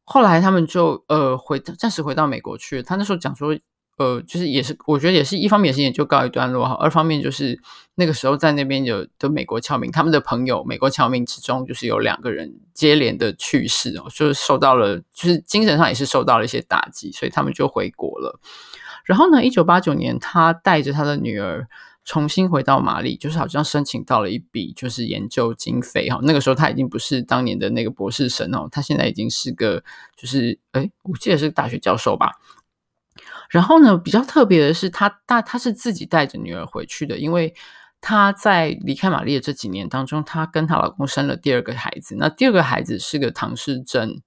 [0.04, 2.82] 后来他们就呃回暂时回到美国去。
[2.82, 3.58] 他那时候讲说。
[3.96, 7.58] 呃，就是也是，我觉得也是一方面也是研究告一段落哈，二方面就是
[7.94, 18.38] 那个时候在那边有的美国侨民，他们的朋友美国侨民之中，就是有两个人接连的去世哦，就是受到了，就是精神上也是受到了一些打击，所以他们就回国了。
[19.06, 21.66] 然后呢，一九八九年，他带着他的女儿
[22.04, 26.20] 重新回到马里，就是好像申请到了一笔就是研究经费哈。
[26.22, 29.82] 那个时候他已经不是当年的那个博士生哦，他现在已经是个
[30.16, 32.32] 就是诶，我记得是大学教授吧。
[33.50, 37.54] 然后呢，比较特别的是他，他他是自己带着女儿回去的，因为
[38.00, 42.14] 他在离开玛丽的这几年当中，他跟她老公生了第二个孩子。
[42.18, 44.20] 那第二个孩子是个唐氏症，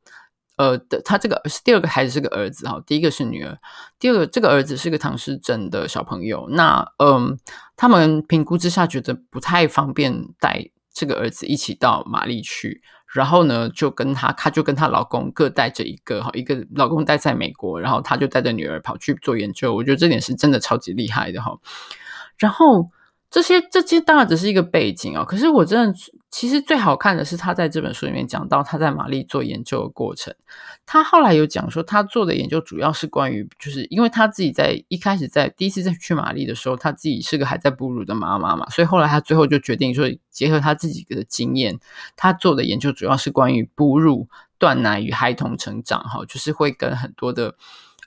[0.58, 3.58] 呃的，他这个是第二个孩子是个儿子哈，第一个是女儿，
[4.00, 6.48] 第二个这个儿子是个唐氏症的小朋友。
[6.50, 7.38] 那嗯，
[7.78, 12.82] 他们评估之下觉得不太方便带这个儿子一起到玛丽去。
[13.12, 19.76] 然后呢，就跟她，她就跟她老公各带着一个哈，一个老公待在美国，然后她就带着女儿跑去做研究。
[19.76, 21.58] 我觉得这点是真的超级厉害的哈。
[22.38, 22.90] 然后。
[23.32, 26.00] 这些这些当然只是一个背景哦，可是我真的
[26.32, 30.34] 其实最好看的是他在这本书里面讲到他在玛丽做研究的过程。
[30.86, 41.80] 他后来有讲说，他做的研究主要是关于，就是因为他自己在一开始在第一次在去玛丽的时候，他自己是个还在哺乳的妈妈嘛，所以后来他最后就决定说，结合他自己的经验，
[42.16, 47.56] 他做的研究主要是关于哺乳、断奶与孩童成长，哈，就是会跟很多的。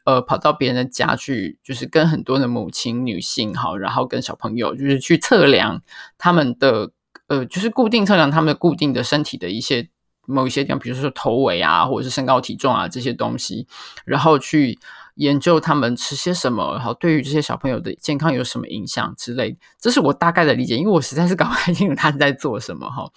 [0.04, 5.80] 呃，跑到别人的家去，就是跟很多的母亲、女性，好，然后跟小朋友，就是去测量
[6.18, 6.90] 他们的，
[7.28, 9.88] 呃，就是固定测量他们固定的身体的一些
[10.26, 13.68] 某一些地方，比如说头围啊，或者是身高体重啊这些东西，
[14.04, 14.76] 然后去
[15.14, 19.56] 研究他们吃些什么，然后对于这些小朋友的健康有什么影响之类。
[19.78, 23.08] 这是我大概的理解，因为我实在是搞不太清楚他在做什么哈。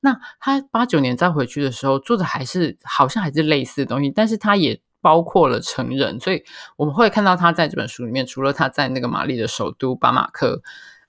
[0.00, 4.80] 那他八九年再回去的时候，做的还是好像还是类似的东西，但是他也。
[5.02, 6.42] 包括了成人，所以
[6.76, 10.62] 我们会看到他在这本书里面，除了他在那个玛丽的首都巴马克，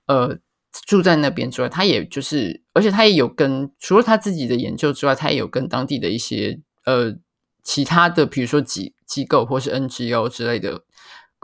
[0.08, 0.38] 呃，
[0.86, 7.14] 住在那边之外，他也就是，而且他也有跟除了他自己的研究之外，他也有跟当地的一些呃
[7.62, 10.82] 其他的，比如说机机构或是 NGO 之类的，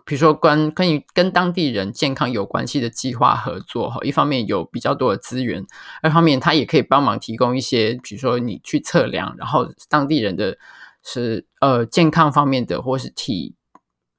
[0.03, 3.99] 比如说关关于跟当地人健康有关系的计划合作哈。
[4.01, 5.63] 一方面有比较多的资源，
[6.01, 10.57] 二方面他也可以帮忙提供一些，比如说你去测量，然后当地人的。
[11.11, 13.55] 是呃健康方面的，或是体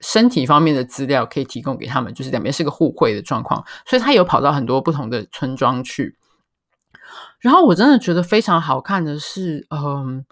[0.01, 6.17] 身体方面的资料可以提供给他们，就是两边是个互惠的状况，所以他有跑到很多不同的村庄去。
[7.39, 10.25] 然后我真的觉得非常好看的是，嗯、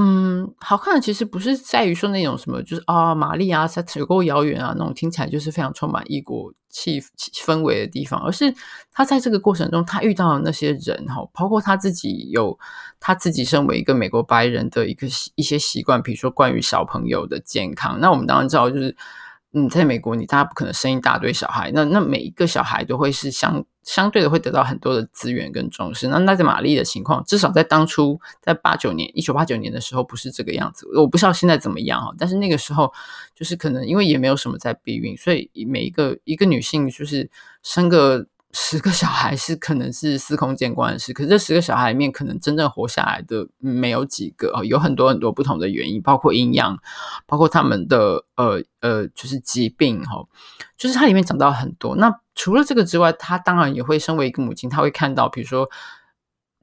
[0.00, 7.00] 嗯，好看的其实不是在于说那种什么，就是啊，玛丽啊，它有够遥远啊，那种听起来就是非常充满异国气
[7.44, 8.54] 氛围的地方，而是
[8.92, 12.56] 他在这个过程中，他遇到的那些人哈，包括他自己有
[13.00, 18.96] 他自己身为一个美国白人的一个一些习惯，比如说关于小朋友的健康，那我们当然知道就是。
[19.54, 26.08] 嗯，在美国，你大家不可能生一大堆小孩，那那每一个小孩都会是相相对的会得到很多的资源跟重视。
[26.08, 30.86] 那那在玛丽的情况，至少在当初，在八九年一九八九年的时候，不是这个样子。
[30.94, 32.92] 我不知道现在怎么样哈，但是那个时候
[33.34, 37.30] 就是可能因为也没有什么在避孕，所以每一个一个女性就是
[37.62, 38.26] 生个。
[38.52, 46.78] 十个小孩是可能是司空见惯的事，可是这十个小孩里面，可能真正活下来的没有几个哦，有很多很多不同的原因，包括营养，
[47.26, 50.24] 包括他们的呃呃，就是疾病哈，
[50.78, 51.94] 就是它里面讲到很多。
[51.96, 55.68] 那除了这个之外，他当然也会身为一个母亲，他会看到，比如说，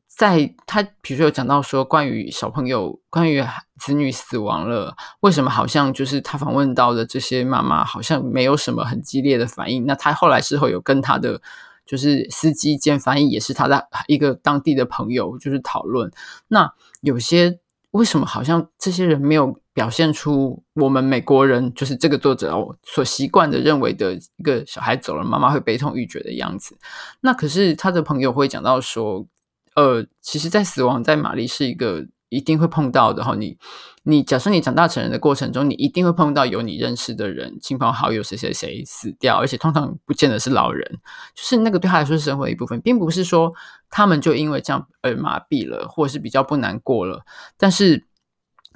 [0.08, 3.44] 在他比如说有讲到说，关于小朋友，关于
[3.78, 9.86] 子女死亡了，为什么好像就是他访问到的这些妈妈，好像没有什么很激烈的反应？
[9.86, 11.42] 那他后来事后有跟他的。
[11.86, 16.12] 就是司机兼翻译，也是他的一个当地的朋友，就是讨论。
[16.48, 17.60] 那有些
[17.96, 26.78] 为什么好像这些人没有表现出我们美国人，就是这个作者哦所习惯的认为的一个小孩走了，妈妈会悲痛欲绝的样子？
[27.22, 29.26] 那可是他的朋友会讲到说，
[29.76, 32.06] 呃，其实，在死亡在玛丽是一个。
[32.36, 33.36] 一定会碰到的哈。
[33.36, 33.58] 你
[34.04, 41.00] 你假设你长大成人的过程中，你一定会碰到有你认识的人，亲朋好友谁谁谁死掉，而且通常不见得是老人，
[41.34, 43.54] 就是那个对他来说是生活的一部分，并不是说
[43.90, 47.24] 他们就因为这样而麻痹了，或者是比较不难过了，
[47.58, 48.06] 但是。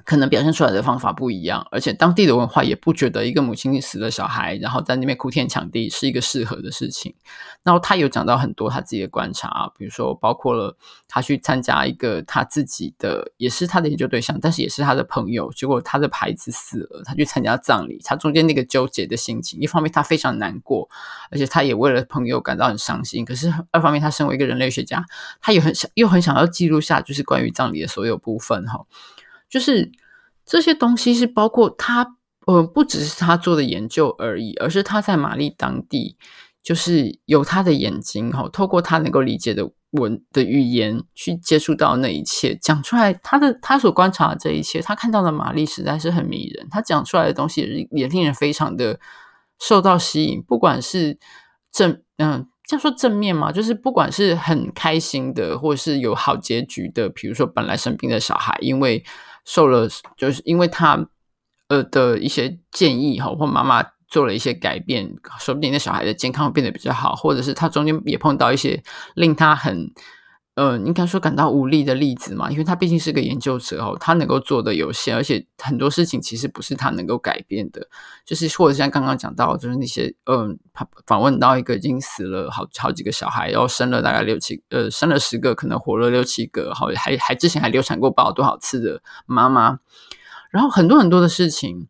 [0.04, 7.14] 可能表现出来的方法不一样，而且当地的文化也不觉得一个母亲死了小孩，然后在那边哭天抢地是一个适合的事情。
[7.62, 10.76] 然后他有讲到很多他自己的观察，比如说包括了
[11.06, 20.88] 他去参加一个他自己的，也是他的研究对象，但是也是他的朋友，结果他的孩子死了，他去参加葬礼，他中间那个纠结的心情，一方面他非常难过，
[21.30, 23.24] 而且他也为了朋友感到很伤心。
[23.24, 25.04] 可是二方面，他身为一个人类学家，
[25.40, 28.86] 他也很想又很想要记录下就是关于葬礼的所有部分哈。
[29.50, 29.90] 就是
[30.46, 36.16] 这些东西是包括他，呃，不只是他做的研究而已，而是他在玛丽当地，
[36.62, 49.00] 就是有他的眼睛，哈，透过他能够理解的文的语言去接触到那一切，讲出来他的他所观察的这一切，他看到的玛丽实在是很迷人，他讲出来的东西也令人非常的
[49.58, 51.18] 受到吸引，不管是
[51.72, 52.46] 正，嗯。
[52.66, 59.02] 这样说正面嘛，就是不管是很开心的，或者是有好结局的，比如说本来生病的小孩，因为
[59.52, 61.08] 受了，就是因为他
[61.66, 68.80] 呃的一些建议哈，或妈妈做了一些改变，说不定那小孩的健康变得比较好，或者是他中间也碰到一些
[69.14, 69.92] 令他很。
[70.60, 77.88] 呃，应该说感到无力的例子嘛，因为他毕竟是个研究者哦，他能够做的有限，而且很多事情其实不是他能够改变的，
[78.26, 89.78] 就是或者像刚刚讲到，就是那些嗯，访访问到一个已经死了好好几个小孩，然后生了大概六七呃，生了十个，可能活了六七个，好还还之前还流产过不知道多少次的妈妈，
[90.50, 91.88] 然后很多很多的事情。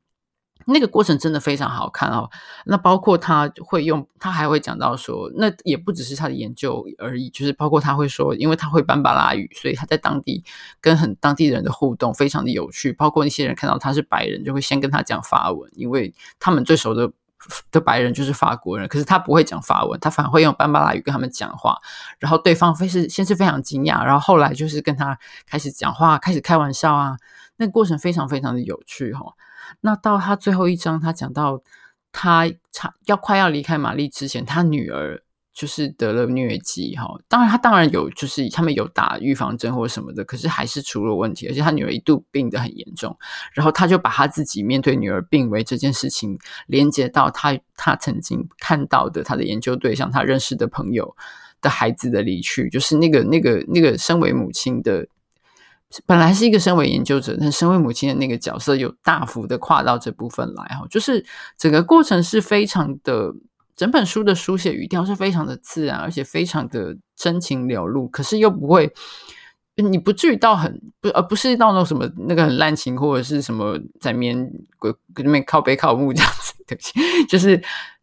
[0.72, 2.30] 那个过程真的非常好看哦。
[2.64, 10.44] 那包括他会用，他还会讲到说，那也不只是他的研究而已，就是包括他会说，因为他会班巴拉语，所以他在当地
[10.80, 12.92] 跟很当地人的互动非常的有趣。
[12.92, 17.10] 包括那些人看到他是白人，就会先跟他讲法文，因为他们最熟的
[17.72, 21.78] 的白人就是法国人，可是他不会讲法文，他反而会用班巴拉语跟他们讲话。
[22.18, 27.16] 然后对方非是先是非常惊讶，然后后来就是跟他开始讲话，开始开玩笑啊。
[27.56, 29.34] 那个过程非常非常的有趣哈。
[29.80, 31.62] 那到他最后一章，他讲到
[32.12, 37.06] 他差要快要离开玛丽之前，他女儿就是得了疟疾哈。
[37.28, 43.16] 当然，他当然有，就是他们有打预防针或什么的，可是还是出了问题，而且他女儿一度病得很严重。
[43.52, 51.16] 然后他就把他自己面对女儿病危这件事情连接到他他曾经看到的他的研究对象，他认识的朋友
[51.60, 55.06] 的孩子的离去，就是那个那个那个身为母亲的。
[56.07, 61.24] 本来是一个身为研究者，但身为母亲的那个角色有大幅的跨到这部分来哈，就是
[61.59, 63.34] 整个过程是非常的，
[63.74, 68.93] 整本书的书写语调是非常的自然，而且非常的真情流露，可是又不会，
[69.76, 76.93] 你不至于到很不，而不是到那种什么那个很滥情或者是什么在面鬼跟那边靠背靠木这样子，对不起，
[77.28, 77.61] 就是。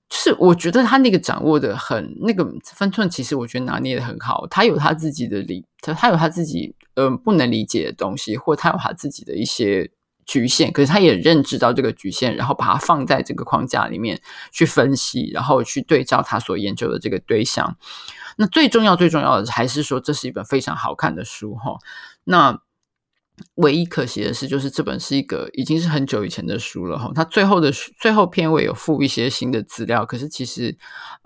[0.09, 4.47] 就是，我觉得他那个掌握的很那个分寸，其实我觉得拿捏的很好。
[4.49, 9.91] 他有他自己的理，他他有他自己呃不能理解的东西，或他有他自己的一些
[10.25, 10.71] 局限。
[10.71, 17.75] 可是他也认知到这个局限，然后把它放在这个框架里面去分析，然后去对照他所研究的这个对象。
[18.37, 21.77] 那最重要最重要的还是说，这是一本非常好看的书哈。
[22.23, 22.61] 那。
[23.55, 27.11] 唯一可惜的是，就是这本是一个已经是很久以前的书了哈。
[27.13, 30.75] 它最后的最后片尾有附一些新的资料，可是其实，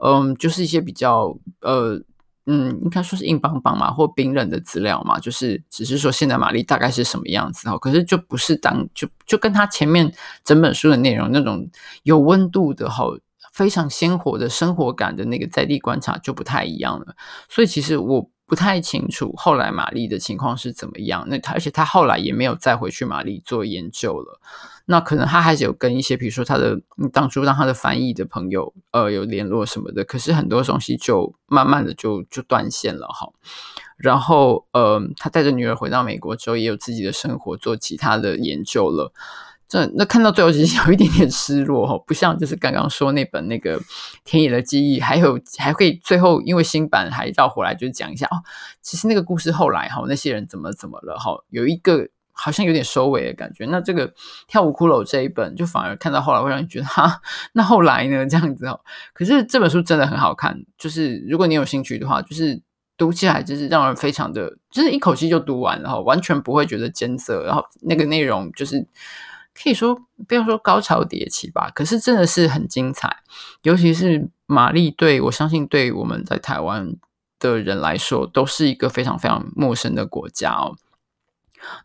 [0.04, 2.02] 嗯，就是一些比较呃，
[2.46, 7.78] 嗯，应该说是硬邦邦嘛，或冰冷的资料嘛，就是只是说现在玛丽大概是什么样子哈。
[7.78, 11.70] 可是就不是当就就跟他前面整本书的内容那种
[12.04, 13.06] 有温度的哈，
[13.54, 17.16] 非常鲜活的生活感的那个在地观察就不太一样了。
[17.48, 18.30] 所以其实我。
[18.52, 21.26] 不太清楚后来玛丽的情况是怎么样。
[21.30, 24.42] 那他而且他后来也没有再回去玛丽做研究了。
[24.88, 26.78] 那可能他还是有跟一些，比如说他的
[27.14, 30.04] 当初让他的翻译的朋友呃有联络什么的。
[30.04, 33.32] 可是很多东西就慢慢的就就断线了哈。
[33.96, 39.14] 然后呃，他带着女儿回到美国之后，也有自己的生活，做其他的研究了。
[39.72, 43.80] 这那看到最后其实 有一点点失落哈，不像就是刚刚说那本那个
[44.26, 48.44] 田野的记忆，还有还可以最后因为新版还绕回来就是讲一下哦，
[48.82, 53.66] 其实那个故事后来哈那些人怎么怎么了哈，有一个好像有点收尾的感觉。
[53.68, 54.14] 那这个
[54.46, 57.22] 跳舞骷髅这一本就反而看到后来会让你觉得哈，
[57.54, 58.78] 那后来呢这样子哦，
[59.14, 62.62] 可是这本书真的很好看，就是如果你有兴趣的话，就是
[62.98, 68.86] 读起来就是让人非常的，就是一口气就读完，然后完全不会觉得艰涩，然后那个内容就是。
[69.54, 69.96] 可以说
[70.28, 73.18] 不要说高潮迭起吧，可是真的是很精彩，
[73.64, 76.96] 尤其是玛丽，对我相信对我们在台湾
[77.40, 80.76] 的人来说，都是一个非常非常陌生的国家哦。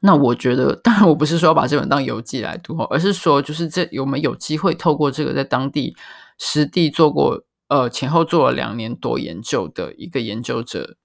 [0.01, 5.95] 那我觉得，当然我不是说要把这本当游记来读，而是说，就是这我们有机会透过这个在当地
[6.39, 10.97] 实地做过，呃，前后做了两年多研究的一个研究者，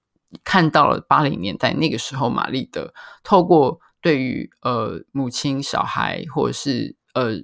[0.42, 7.42] 看到了八零年代那个时候玛丽的透过对于呃母亲、小孩或者是呃。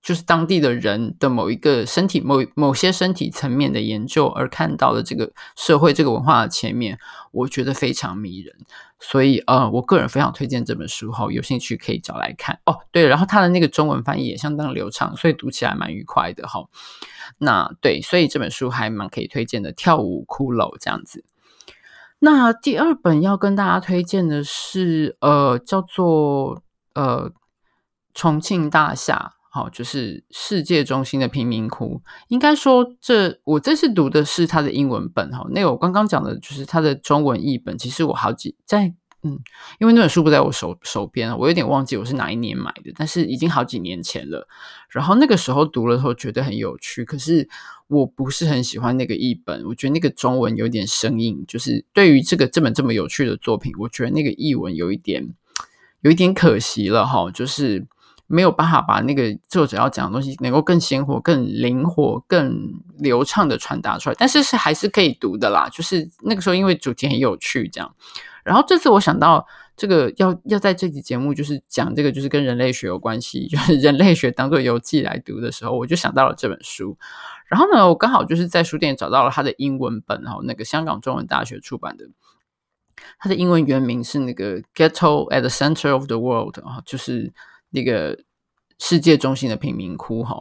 [0.00, 6.98] 就是当地的人的某一个身体、某某些身体层面的研究，而看到的这个社会、这个文化的前面，
[7.32, 8.56] 我觉得非常迷人。
[9.00, 12.78] 所以，呃，我个人非常推荐这本书哈，有兴趣可以找来看哦。
[12.92, 16.68] 对，然后它的那个中文翻译也相当流畅，所以读起来蛮愉快的哈。
[17.38, 21.24] 那对，所以这本书还蛮可以推荐的，《跳舞骷髅》这样子。
[22.20, 26.62] 那第二本要跟大家推荐的是，呃，叫做
[26.94, 27.30] 呃
[28.14, 29.34] 重庆大厦。
[29.50, 32.02] 好，就是世界中心的贫民窟。
[32.28, 35.44] 应该说这，我这次读的是它的英文本哈。
[35.50, 37.76] 那个我刚刚讲的就是它的中文译本。
[37.78, 38.92] 其实我好几在
[39.22, 39.40] 嗯，
[39.80, 44.46] 因为那本书不在我手手边，我有点忘记我是哪一年买的，但是已经好几年前了。
[44.90, 47.48] 然后那个时候读了后觉得很有趣，可是
[47.88, 49.64] 我不是很喜欢那个译本。
[49.64, 55.28] 我觉得那个中文有点生硬，就是对于这个这本这么有趣的作品，我觉得那个译文有一点
[56.02, 57.86] 有一点可惜了哈，就是。
[58.30, 65.66] 没有办法把那个作者要讲的东西能够更鲜活、更灵活、更流畅的传达出来，但是是还是可以读的啦。
[65.72, 67.94] 就是那个时候，因为主题很有趣，这样。
[68.44, 69.46] 然后这次我想到
[69.78, 76.98] 这个要要在这期节目就是讲这个，就是跟人类学有关系，就是人类学当做游记来读的时候，我就想到了这本书。
[77.48, 82.04] 然后呢，我刚好就是在书店找到了他的英文本，哈，那个香港中文大学出版的，
[83.18, 87.32] 他的英文原名是那个《Ghetto at the Center of the World》啊，就是。
[87.70, 88.18] 那个
[88.78, 90.40] 世界中心的贫民窟，哈，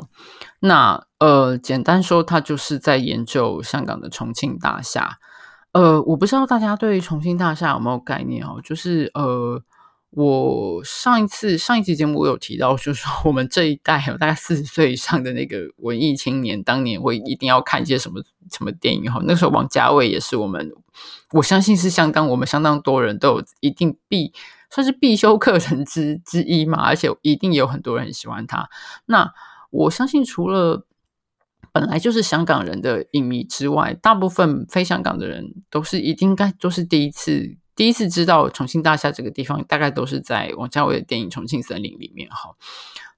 [0.61, 5.19] 那呃，简单说，他就是在研究香港的重庆大厦。
[5.73, 8.61] 呃，我不知道大家对重庆大厦有没有概念哦？
[8.63, 9.61] 就是呃，
[10.11, 19.21] 我上一次上一期节目我有提到，就是说我们这一代有大概四十岁以上的那个文艺青年，当年会一定要看一些什么什么电影哈。
[19.25, 20.71] 那时候王家卫也是我们，
[21.33, 24.33] 我相信是相当我们相当多人都有一定必。
[24.69, 28.67] 算是必修课程之之一嘛，而且一定有很多人很喜欢他。
[29.05, 29.31] 那
[29.69, 30.85] 我相信，除了
[31.71, 42.53] 本来就是香港人的影迷之外，大部分非香港的人都是一定该都是第一次第一次知道重庆大厦这个地方，大概都是在王家卫的电影《重庆森林》里面哈。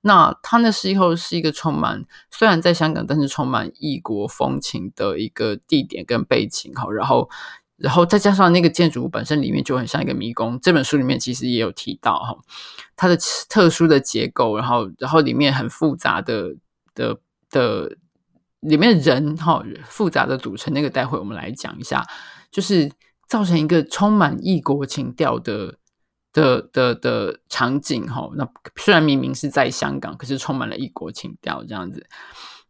[0.01, 7.27] 那他那时候是一个充满虽然在香港，但是充满异国风情的一个地点跟背景哈，然后。
[7.81, 12.37] 然后再加上那个建筑物本身里面就很像一个迷宫，这本书里面其实也有提到哈，
[12.97, 16.57] 它的特殊的结构，然后然后里面很复杂的
[16.93, 17.17] 的
[17.49, 17.95] 的
[18.59, 22.05] 里面人哈复杂的组成，那个待会我们来讲一下，
[22.51, 22.91] 就是
[23.29, 25.75] 造成一个充满异国情调的
[26.33, 28.29] 的的的，的场景哈。
[28.35, 32.05] 那虽然明明是在香港，可是充满了异国情调这样子。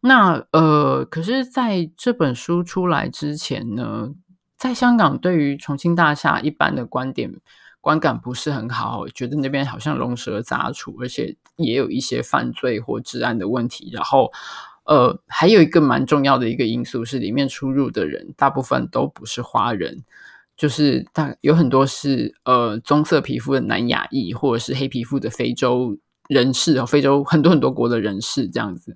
[0.02, 4.10] 那呃，可是在这本书出来之前呢，
[4.56, 7.32] 在香港，对于重庆大厦一般的观点
[7.80, 13.90] 观感不是很好，觉得那边好像龙蛇杂处，而且也有一些犯罪或治安的问题。
[13.92, 14.30] 然后，
[14.84, 20.04] 呃，还有一个蛮重要的一个因素是，里面出入的人大部分都不是华人，
[20.60, 25.96] 就是大有很多是呃棕色皮肤的南亚裔，或者是黑皮肤的非洲
[26.28, 28.94] 人士，非洲很多很多国的人士这样子。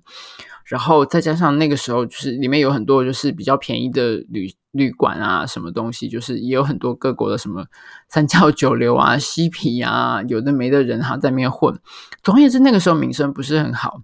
[0.63, 7.65] 然后再加上那个时候，就是里面有很多就是比较便宜的旅旅馆啊，什么东西，就是也有很多各国的什么
[8.09, 11.75] 三教九流啊、嬉皮啊，有的没的人哈在那边混。
[12.21, 14.03] 总而言之，那个时候名声不是很好。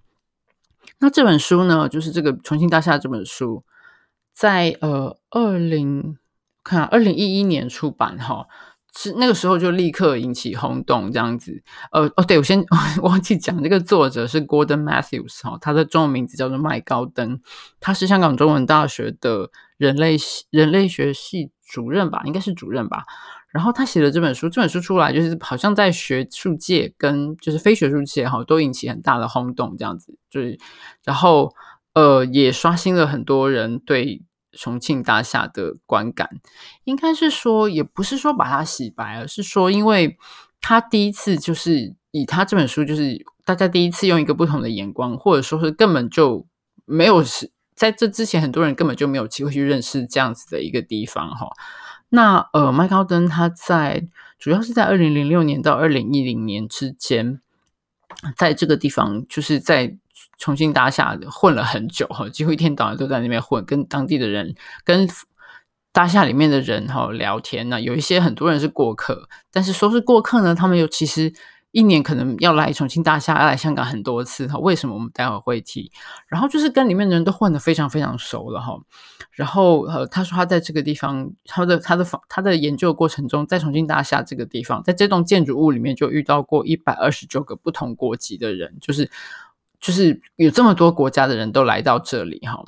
[0.98, 3.62] 那这本书呢，就是这个重庆大厦这本书，
[4.32, 6.16] 在呃二零
[6.62, 8.46] 看二零一一年出版哈。
[8.94, 11.62] 是那个时候就立刻引起轰动，这样子。
[11.92, 12.62] 呃，哦，对，我先
[13.00, 17.40] 忘记讲，这个作者是 Gordon Matthews 哈，他的中文名字叫做麦高登，
[17.80, 19.48] 他是香港中文大学的
[19.78, 23.04] 人类系人类学系主任吧，应该是主任吧。
[23.48, 30.18] 然后他写的这本书，这本书出来就是好像在学术界跟就是非学术界哈都引起很大的轰动，这样子。
[30.28, 30.58] 就是
[31.02, 31.54] 然后
[31.94, 34.22] 呃也刷新了很多人对。
[34.52, 36.28] 重庆大厦的观感，
[36.84, 40.16] 应该是说，也不是说把它洗白，而是说，因为
[40.60, 46.46] 他第一次就是以他这本书，就是大家第一次用一个不同的眼光，或者说是根本就
[46.84, 51.48] 没有是在这之前，很多人根本就没有机会去认识这样子的一个地方哈。
[52.10, 54.06] 那呃，麦高登他在
[54.38, 57.40] 主要是在二零零六年到二零一零年之间，
[58.36, 59.96] 在这个地方就是在。
[60.38, 64.54] 重庆大厦混了很久哈，几乎一天到晚都在那边混，跟当地的人、
[64.84, 65.08] 跟
[65.92, 71.32] 大厦里面的人哈聊天呢，有一些很多人是过客，但是说是过客呢，他们又其实。
[71.72, 74.58] 一年可能要来重庆大厦，来香港很多次哈。
[74.58, 75.90] 为什么我们待会会提？
[76.28, 78.78] 然后就是跟里面的人都混得非常非常熟了哈。
[79.30, 89.10] 然后呃，他说他在这个地方，他的他的房他的研究过程中，在重庆大厦这个地方，在这栋建筑物里面就遇到过一百二十九个不同国籍的人，就是
[89.82, 92.64] 就是有这么多国家的人都来到这里哈。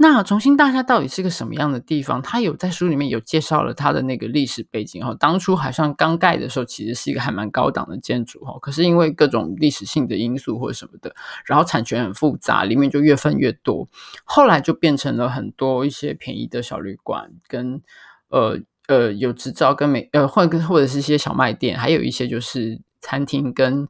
[0.00, 2.22] 那重庆大厦到底是个什么样的地方？
[2.22, 5.12] 他有在书里面有介绍了他的那个历史背景哈。
[5.18, 8.56] 当初好像刚盖的时候，其实是一个还蛮高档的建筑哈。
[8.62, 11.12] 可是因为各种历史性的因素或者什么的，
[11.44, 13.88] 然后产权很复杂，里面就越分越多。
[14.22, 17.82] 后来就变成了很多一些便宜的小旅馆，跟
[18.28, 23.88] 呃呃有执照跟美呃或者或者是一些小卖店，还有一些就是餐厅跟。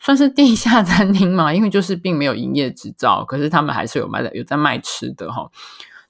[0.00, 5.50] 算是地下餐厅嘛，因为就是并没有营业执照，可是他们还是有卖的，有在卖吃的哈，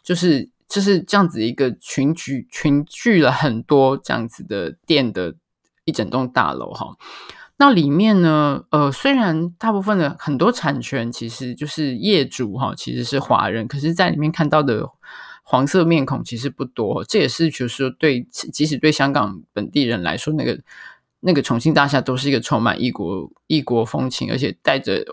[0.02, 5.34] 就是就是这样子一个群聚群聚了很多这样子的店的
[5.86, 6.96] 一整栋大楼哈。
[7.56, 14.86] 那里面呢，呃，虽然大部分的很多产权其实就是业主哈，其实是华人，可是在里面看到的
[15.42, 20.60] 黄色面孔其实不多，这也是就是说对，即使对香港本地人来说那个。
[21.20, 25.04] 那个重庆大厦都是一个充满异国异国风情，而且带着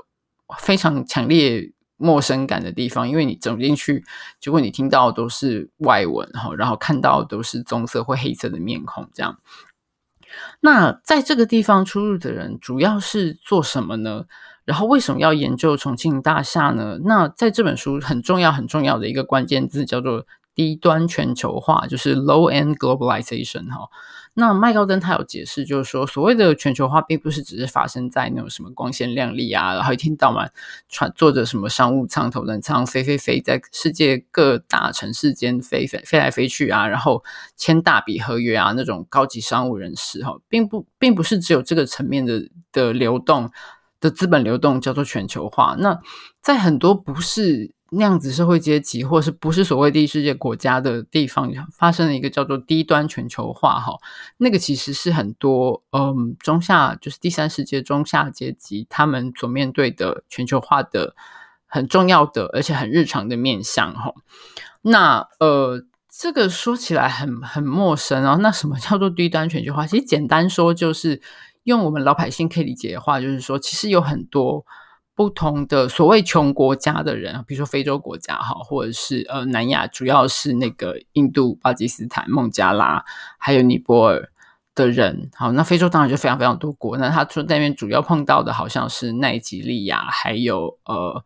[0.60, 3.10] 非常强烈陌生感的地方。
[3.10, 4.04] 因为你走进去，
[4.40, 9.40] 结果你听到都是外文哈，然后看到都是棕色或黑色的面孔，这样。
[10.60, 14.26] 那在这个地方出入的人主要是做什么呢？
[14.66, 17.00] 然后为什么要研究重庆大厦呢？
[17.04, 23.88] 那在这本书很重要很重要的一个关键字叫做低端全球化，就是 low-end globalization 哈。
[24.38, 30.52] 那麦高登他有解释，就是说所谓的全球化，并不是只是发生在那种什么光鲜亮丽啊，然后一天到晚
[30.90, 37.24] 穿坐着什么商务舱、头等舱飞飞飞，在世界各大城市间飞飞飞来飞去啊，然后
[37.56, 43.50] 签大笔合约啊，那种高级商务人士哈，并不并不是只有这个层面的的流动
[44.02, 45.78] 的资本流动叫做全球化。
[45.80, 46.02] 那
[46.42, 47.75] 在很多不是。
[47.98, 53.98] 那样子社会阶级，或是不是所谓第一世界国家的地方，发生了一个叫做低端全球化哈，
[54.38, 61.16] 那个其实是很多嗯中下，就是第三世界中下阶级他们所面对的全球化的
[61.66, 64.14] 很重要的，而且很日常的面向哈。
[64.82, 68.38] 那呃，这个说起来很很陌生啊。
[68.42, 69.88] 那什么叫做低端全球化？
[69.88, 71.22] 其实简单说，就是
[71.64, 74.66] 用我们老百姓可以理解的话，就是说，其实有很多。
[75.16, 83.06] 不同的所谓穷国家的人，比如说非洲国家哈，或者是呃南亚，主要是那个印度、巴基斯坦、孟加拉，
[83.38, 84.30] 还有尼泊尔
[84.76, 85.30] 的人。
[85.34, 86.98] 好，那非洲当然就非常非常多国。
[86.98, 91.24] 那他说那边主要碰到的好像是奈及利亚，还有呃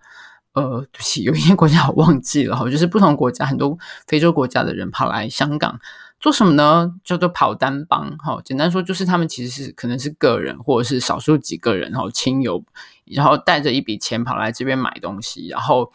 [0.54, 3.76] 呃，对不起，有一些国家我忘记了哈，就是不同国家很多
[4.06, 5.80] 非洲国家的人跑来香港。
[6.20, 6.94] 做什么呢？
[7.04, 12.64] 叫做跑单帮，哈，简单说就是他们其实是可能是个人或者是少数几个人，然后亲友，
[13.06, 15.92] 然后带着一笔钱跑来这边买东西，然后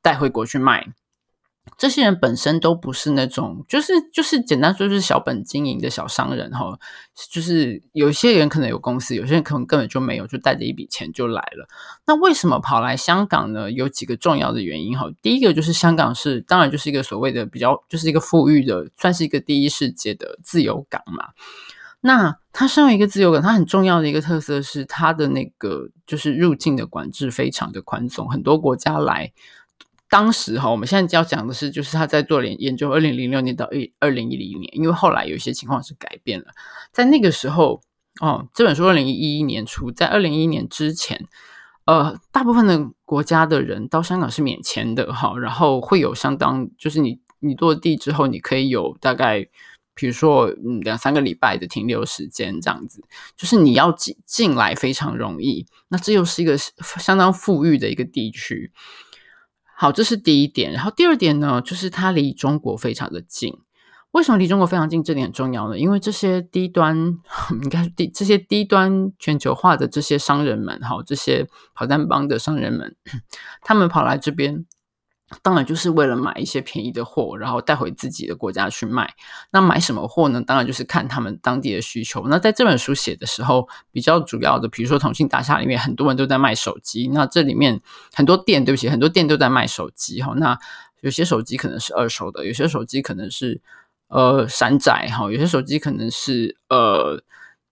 [0.00, 0.86] 带回国去卖。
[1.76, 6.78] 这些人本身都不是那种，就是就是简单说就是小本经营的小商人哈，
[7.30, 11.68] 就是有些人可能有公司，有些人可能根本就没有，就带着一笔钱就来了。
[12.06, 13.70] 那为什么跑来香港呢？
[13.70, 15.06] 有几个重要的原因哈。
[15.20, 21.30] 第一个就是香港是，当然就是一个所谓的比较，就是一个富裕的，算是一个第一世界的自由港嘛。
[22.00, 29.32] 那它身为一个自由港，它很重要的一个特色是它的那个就是入境的管制非常的宽松，很多国家来。
[30.08, 36.46] 当时哈，我们现在要讲的是，就是他在做研研究，二零零六年到二零一零年，因为后来有一些情况是改变了。
[36.92, 37.80] 在那个时候，
[38.20, 41.26] 哦，这本书二零一一年出，在二零一一年之前，
[41.86, 49.44] 呃，大部分的国家的人到香港是免签的哈，然后会有相当，就是你你落地之后，你可以有大概，
[49.94, 53.02] 比如说嗯两三个礼拜的停留时间这样子，
[53.36, 55.66] 就是你要进进来非常容易。
[55.88, 58.70] 那这又是一个相当富裕的一个地区。
[59.78, 60.72] 好，这是第一点。
[60.72, 63.52] 然后第二点呢，就是它离中国非常的近。
[64.12, 65.04] 为什么离中国非常近？
[65.04, 65.78] 这点很重要呢？
[65.78, 66.96] 因为这些低端，
[67.62, 72.96] 应该低这些低端全球化的这些商人们，哈，这些跑单帮的商人们，
[73.62, 74.64] 他们跑来这边。
[75.42, 79.12] 当然就是为了买一些便宜的货，然后带回自己的国家去卖。
[79.50, 80.40] 那买什么货呢？
[80.40, 82.28] 当然就是看他们当地的需求。
[82.28, 87.80] 那在这本书写的时候，比较主要的，比如说重庆大厦里面很多人都在卖手机，那这里面
[88.14, 90.32] 很多店，对不起，很多店都在卖手机哈。
[90.36, 90.56] 那
[91.00, 93.60] 有些手机可能是二手的，有些手机可能是
[94.06, 97.20] 呃山寨哈，有些手机可能是呃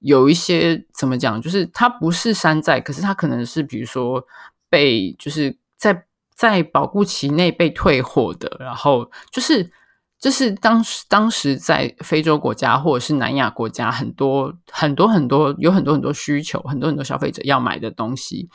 [0.00, 4.26] 有一些怎么讲，就是它不是山寨，可是它可能是比如说
[4.68, 6.04] 被就是在。
[6.44, 9.70] 在保固期内被退货的，然后就是
[10.18, 18.50] 这是当时当时在非洲国家或者是南亚国家很多很多很多有很多很多需求，很多很多消费者要买的东西。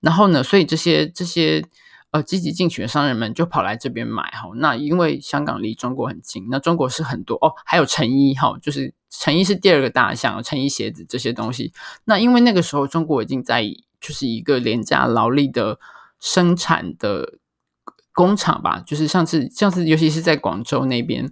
[0.00, 1.62] 然后呢，所以这些这些
[2.10, 4.48] 呃积极进取的商人们就跑来这边买哈。
[4.54, 11.74] 那因为香港离中国很近，那中国是很多哦，还有成衣哈，就是成衣是第二个大项，成衣鞋子这些东西。
[12.06, 13.62] 那因为那个时候中国已经在
[14.00, 15.78] 就是一个廉价劳力的
[16.20, 17.38] 生产的。
[18.16, 21.30] 工厂吧，就是上次，上次，尤其是在广州那边，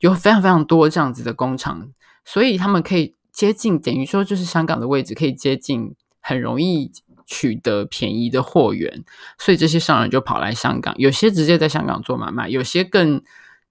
[0.00, 1.88] 有非常非常多这样子的工厂，
[2.24, 6.90] 所以他们可以接近，等于说就是香港的位置，可以接近，很容易
[7.26, 9.04] 取得便宜的货源，
[9.38, 13.22] 所以这些商人就跑来香港，有些直接在香港做买卖，有些更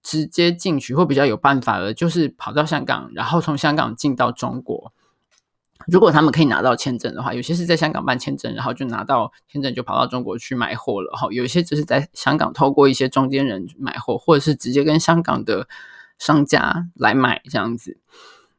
[0.02, 4.94] 直接进去或比较有办法的，就是跑到香港，然后从香港进到中国。
[5.86, 11.28] 如果他们可以拿到签证的话，有些是在香港办签证，然后就拿到签证就跑到中国去买货了哈。
[11.30, 15.68] 有些只是在香港透过一些中间人买货，或者是直接跟香港的
[16.18, 17.98] 商家来买这样子。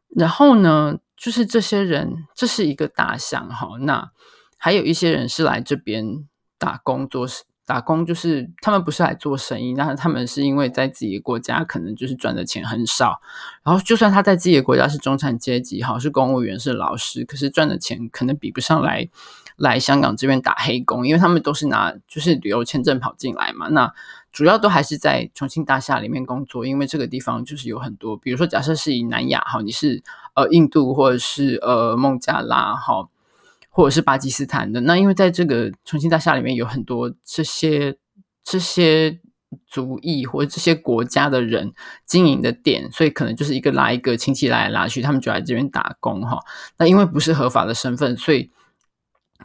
[0.09, 3.78] 然后呢，就是这些人，这是一个大项哈。
[3.82, 4.11] 那
[4.57, 6.25] 还有一些人是来这边
[6.57, 7.43] 打工做事。
[7.68, 13.20] 打工就是他们不是来做生意，那他们是因为在自己的国家可能就是赚的钱很少，
[13.61, 19.09] 然后就算他在自己的国家是中产阶级，好，是公务员是老师，可是赚的钱可能比不上来
[19.57, 23.93] 来香港这边打黑工，因为他们都是拿就是旅游签证跑进来嘛，那
[24.32, 30.01] 主要都还是在重庆大厦里面工作，因为这个地方就是有很多，比如说假设是以南亚哈，你是
[30.36, 33.09] 呃印度或者是呃孟加拉哈。
[33.78, 37.95] 或者是巴基斯坦的，那因为在这个重庆大厦里面有很多这些
[38.43, 39.19] 这些
[39.67, 41.71] 族裔或者这些国家的人
[42.03, 46.43] 经营的店，所以可能就是一个拉一个亲戚来拉去，他们就来这边打工哈。
[46.80, 48.49] 那因为不是合法的身份，所以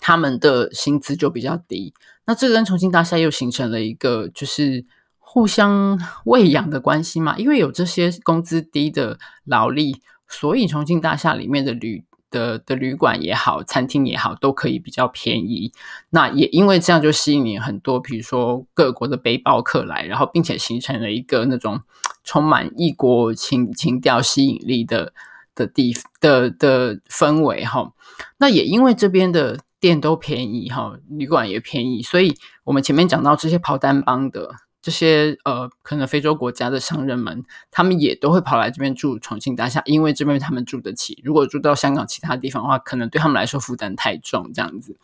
[0.01, 1.93] 他们的薪资就比较低。
[2.25, 4.87] 那这个跟重庆大厦又形成了一个就是
[5.19, 15.71] 互相 喂养的关系嘛，因为有这些工资低的劳力，所以重庆大厦里面的旅的的旅馆也好，餐厅也好，都可以比较便宜。
[16.11, 21.81] 那也因为这样，就吸引很多，比如说各国的背包客来，然后并且形成了一个那种
[22.25, 25.13] 充满异国情情调、吸引力的
[25.55, 27.93] 的地的的氛围哈。
[28.39, 34.51] 那也因为这边的店都便宜哈，旅馆也便宜，所以我们前面讲到这些跑单帮的。
[34.83, 41.21] 这些呃，可能非洲国家的商人们，他们也都会跑来这边住重庆大厦，因为这边他们住得起。
[41.23, 44.97] 如果住到香港其他地方的话，可能对他们来说负担太重，这样子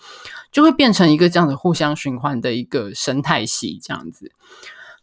[0.51, 4.33] 就会变成一个这样的互相循环的一个生态系，这样子。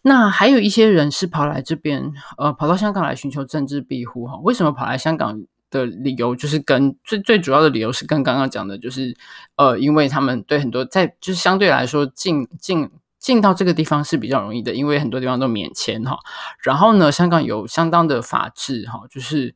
[0.01, 4.38] 那还有一些人是跑来这边，呃，跑到香港来寻求政治庇护哈。
[4.43, 9.15] 为什么跑来香港的理由，就是跟最最主要的理由是跟刚刚讲的，就是
[9.55, 12.91] 呃，因为他们对很多在就是相对来说近近。
[13.26, 16.19] 进到这个地方是比较容易的，因为很多地方都免签哈。
[16.61, 19.55] 然后呢，香港有相当的法治哈，就是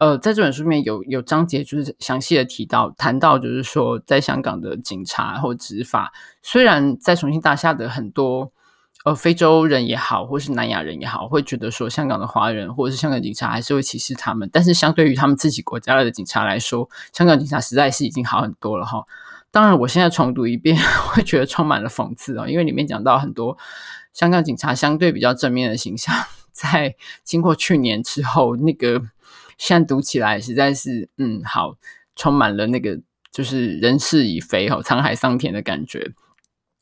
[0.00, 6.10] 呃，在这本书里面有有章节，就是详细的提到谈到，就是说在香港的警察或执法，
[6.42, 8.50] 虽然在重庆大厦的很多
[9.04, 19.04] 呃非洲人也好，或是南亚人也好，会觉得说香港的华人或者是香港警察还是会歧视他们，但是相对于他们自己国家的警察来说，香港警察实在是已经好很多了哈。
[19.52, 20.76] 当然，我现在重读一遍，
[21.12, 23.56] 会觉得充满了讽刺哦，因为里面讲到很多
[24.14, 26.12] 香港警察相对比较正面的形象，
[26.52, 29.02] 在经过去年之后，那个
[29.58, 31.76] 现在读起来实在是，嗯，好，
[32.16, 32.98] 充满了那个
[33.30, 36.12] 就是人事已非哦，沧海桑田的感觉。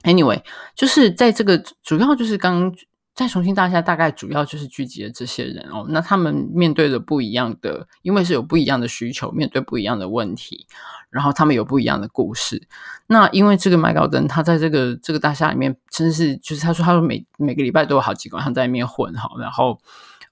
[0.05, 0.41] Anyway，
[0.77, 2.73] 就是在这个主要就是刚
[3.15, 10.67] 在重庆大厦，大概主要就是聚集了这些人哦，那他们面对的不一样的，因为是有不一样的需求，面对不一样的问题。
[11.11, 12.63] 然后他们有不一样的故事。
[13.07, 19.79] 那因为这个麦高登，他在这个这个大厦里面，真是就是他说，他说每每个礼拜都有好几个晚上在里面混哈，然后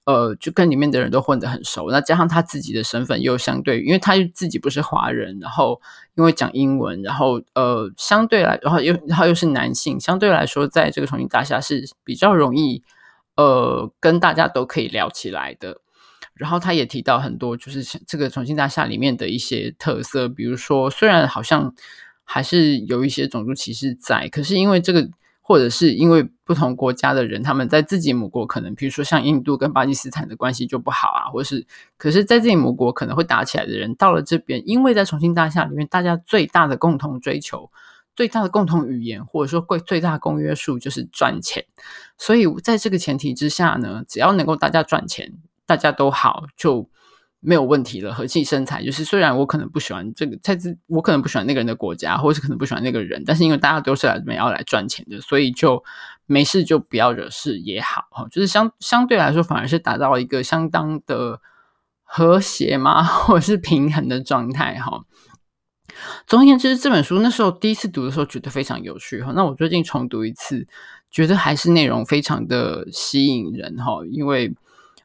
[0.05, 1.91] 呃，就跟里面的人都混得很熟。
[1.91, 5.79] 那加上他自己的身份又相对，因为他自己不是华人，然后
[6.15, 12.81] 因为讲英文，然后呃，相对来，然后又然后又是男性，相对来说，在这个重庆大厦是比较容易
[13.35, 15.81] 呃，跟大家都可以聊起来的。
[16.39, 21.75] 然后他也提到很多，就是这个重庆大厦里面的一些特色，比如说，虽然好像
[22.23, 25.09] 还是有一些种族歧视在，可是因为这个，
[25.41, 31.67] 或者是因为不同国家的人，他们在自己母国可能，比如说像印度跟巴基斯坦的关系就不好啊，或是，
[31.97, 37.69] 可是在自己母国可能会打起来的人，到了这边，因为在重庆大厦里面，大家最大的共同追求、
[38.15, 41.65] 最大的共同语言，或者说最最大公约数就是赚钱，
[42.17, 45.33] 所以在这个前提之下呢，只要能够大家赚钱。
[45.69, 46.89] 大家都好，就
[47.39, 48.83] 没有问题了，和气生财。
[48.83, 55.83] 就是虽然我可能不喜欢这个，在这我可能不喜欢那个人的国家，或者是可能不喜欢那个人，但是因为大家都是来这边要来赚钱的，所以就
[56.25, 61.39] 没事就不要惹事也好，哈，就是相相对来说反而是达到一个相当的
[62.03, 65.03] 和谐嘛， 或者是平衡的状态，哈。
[66.25, 69.31] 总而言之，这本书那时候第一次读的时候觉得非常有趣，哈。
[69.35, 70.67] 那我最近重读一次，
[71.11, 74.51] 觉得还是内容非常的吸引人，哈，因为。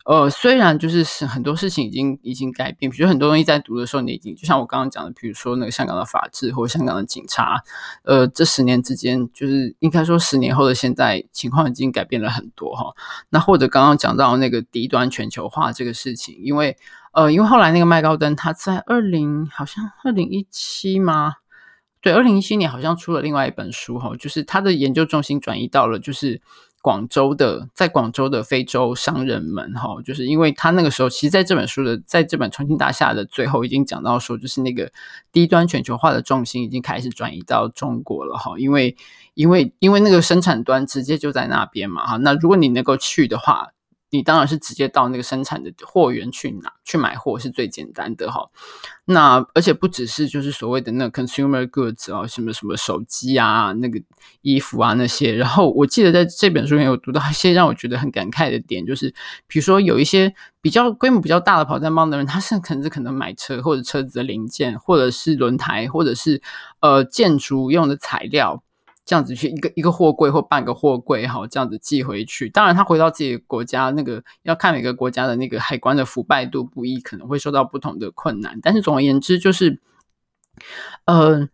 [0.05, 7.63] 呃，虽然就是很多事情已经已经改变，比如很多东西在读的时候，你已经就像我刚刚讲的，比如说那个香港的法治或者香港的警察，
[8.03, 12.93] 呃，这十年之间，就是应该说十年后的现在情况已经改变了很多哈。
[13.31, 16.77] 那或者刚刚讲到那个低端全球化这个事情，因为
[17.13, 21.37] 呃，因为后来那个麦高登他在二零好像二零一七吗？
[22.03, 26.43] 对，二零一七年好像出了另外一本书哈，就是他的研究重心转移到了就是。
[26.85, 34.93] 广州的，在广州的非洲商人们，哈，就是因为他那个时候，其实在这本书的，在这本重庆大厦的最后，已经讲到说，就是那个
[35.33, 38.95] 低端全球化的重心已经开始转移到中国了，哈，因为，
[39.33, 43.71] 因为，因为那个生产端直接就在那边嘛，哈，那如果你能够去的话。
[44.17, 48.49] 你当然是直接到那个生产的货源去拿去买货是最简单的哈。
[49.07, 54.01] 那而且不只是就是所谓的那个 consumer goods 啊，什么什么手机啊、那个
[54.41, 55.35] 衣服啊那些。
[55.35, 59.11] 然后我记得在这本书里面有读到一些让我觉得很感慨的点，就是
[59.47, 66.41] 比如说有一些比较规模比较大的跑单帮的人，他是可能可能买车或者车子的零件，或者是轮胎，或者是
[66.81, 68.64] 呃建筑用的材料。
[69.05, 72.49] 这样子去一个一个货柜或半个货柜，好，这样子寄回去。
[72.49, 78.59] 当然，他回到自己的国家，那个要看每个国家的那个海关的腐败度不一，可能会受到不同的困难。
[78.63, 79.79] 但是总而言之，就是，
[81.05, 81.47] 呃，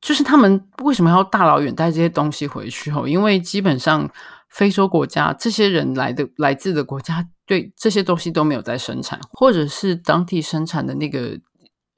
[0.00, 2.90] 就是他们为什么要大老远带这些东西回去？
[2.90, 4.10] 哦，因为基本上
[4.48, 11.40] 非洲国家这些人来的来自的国家，对这些东西都没有在生产，或者是当地生产的那个。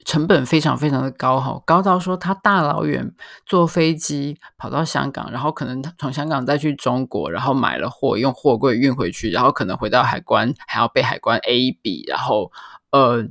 [0.05, 3.13] 成本非常非常的高哈，高到说他大老远
[3.45, 12.51] 坐飞机跑到香港，然后可能从香港再去中国，然后买了货用货柜运回去，然后可能回到海关还要被海关 A 笔，然后
[12.91, 13.27] 呃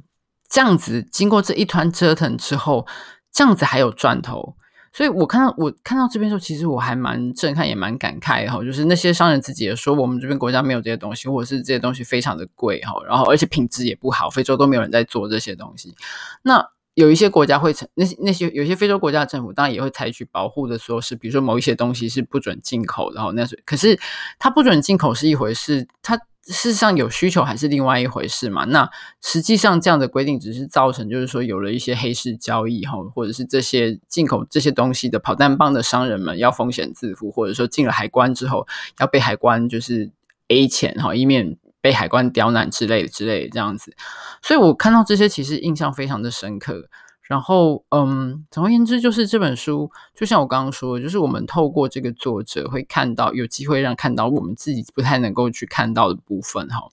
[0.49, 2.87] 这样子经过这一团折腾之后，
[3.33, 4.57] 这样子还有赚头。
[4.93, 8.63] 所以我看到我看到这边的时候，其实我还蛮震撼，也蛮感慨哈。
[8.65, 15.95] 就是那些商人自己也说，我们这边国家没有这些东西，或者是这些东西非常的贵哈，然后而且品质也不好，非洲都没有人在做这些东西。
[16.43, 23.99] 那有一些国家会那些那些有些非洲国家的政府当然也会采取保护的措施，比如说某一些东西是不准进口，然后那是可是
[24.39, 26.19] 它不准进口是一回事，它。
[26.51, 28.65] 事实上有需求还是另外一回事嘛？
[28.65, 28.91] 那
[29.23, 38.67] 实际上这样的规定只是造成，就是说有了一些黑市交易哈，或者是这些进口这些东西的跑单帮的商人们要风险自负，或者说进了海关之后
[38.99, 40.11] 要被海关就是
[40.49, 43.95] A 钱哈，以免被海关刁难之类之类的这样子。
[44.43, 46.89] 所以我看到这些其实印象非常的深刻。
[47.31, 56.89] 然后，嗯，总而言之，就是这本书，就像我刚刚说的，就是我们透过这个作者会看到，有机会让看到我们自己不太能够去看到的部分，哈。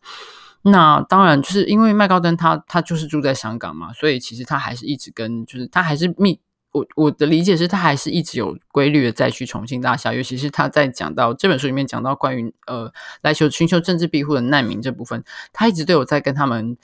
[0.61, 6.39] 那当然，就是因为麦高登他他就是住在香港嘛，所以其实他还是一直跟，就是他还是密，
[6.71, 16.77] 我我的理解是他还是一直有规律的再去重庆大厦，尤其是他在讲到这本书里面讲到关于呃来求寻求政治庇护的难民这部分，他一直都有在跟他们。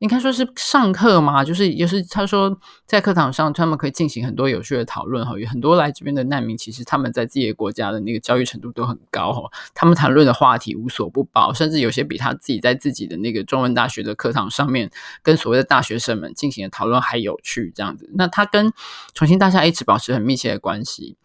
[0.00, 14.88] 应该说是上课嘛，就是也是他说在课堂上他们可以进行很多有趣的讨论哈，有很多来这边的难民，其实他们在自己的国家的那个教育程度都很高哈，他们谈论的话题无所不包，甚至有些比他自己在自己的那个中文大学的课堂上面
[15.22, 18.08] 跟所谓的大学生们进行的讨论还有趣这样子。
[18.14, 18.72] 那他跟
[19.14, 21.16] 重庆大厦一直保持很密切的关系。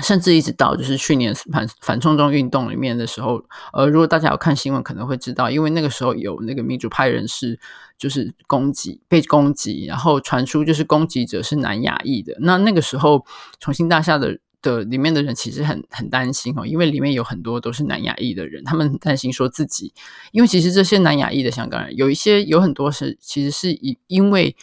[0.00, 3.42] 甚至一直到就是去年反反送中运动里面的时候，
[3.72, 7.58] 呃，如果大家有看新闻，可能会知道，因为那个时候有那个民主派人士
[7.98, 12.36] 就是攻击被攻击，然后传出就是攻击者是南亚裔的。
[12.40, 13.26] 那那个时候
[13.60, 19.92] 重庆大厦的的里面的人其实很很担心哦，因为里面有很多都是南亚裔的人，他们担心说自己，
[20.32, 24.56] 因为其实这些南亚裔的香港人有一些有很多是其实是以因为。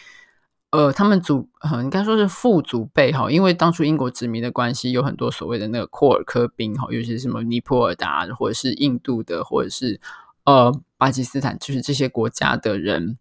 [0.72, 10.02] 呃，他们祖呃，应该说是父祖辈哈，因为当初英国殖民的关系，有很多所谓的那个廓尔克宾哈，尤其是什么尼泊尔的，或者是印度的，或者是
[10.46, 13.18] 呃巴基斯坦，就是这些国家的人。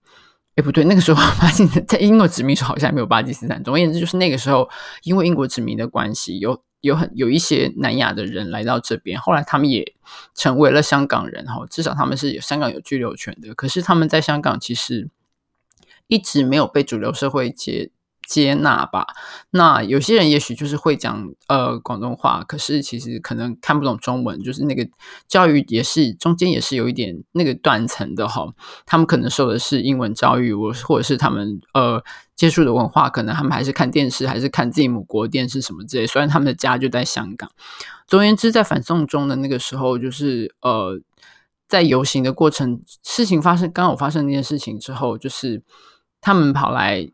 [0.54, 3.62] 哎，不对，那个时候 巴基斯坦在英国殖民时候好像没有巴基斯坦。
[3.64, 4.68] 总而言之，就是那个时候，
[5.02, 9.94] 因为英国殖民的关系，有有很有一些南亚的人来到这边，后来他们也
[10.34, 13.54] 成为了香港人哈，至少他们是有香港有居留权的。
[13.54, 15.10] 可是他们在香港其实。
[16.06, 17.90] 一直没有被主流社会接
[18.28, 19.06] 接纳吧。
[19.50, 24.86] 那有些人也许就是会讲呃广东话，可是其实可能看不懂中文，就是那个
[25.28, 28.46] 教育也是中间也是有一点那个断层的哈。
[28.86, 32.02] 他们可能受的是英文教育，我或者是他们呃
[32.34, 36.06] 接触的文化，可能他们还是看电视，还是看自己母国电视什么之类。
[36.06, 37.50] 虽然他们的家就在香港。
[38.06, 41.00] 总而言之，在反送中的那个时候，就是呃
[41.68, 45.62] 在游行的过程，事情发生刚好发生那件事情之后，就是
[46.20, 47.10] 他们跑来。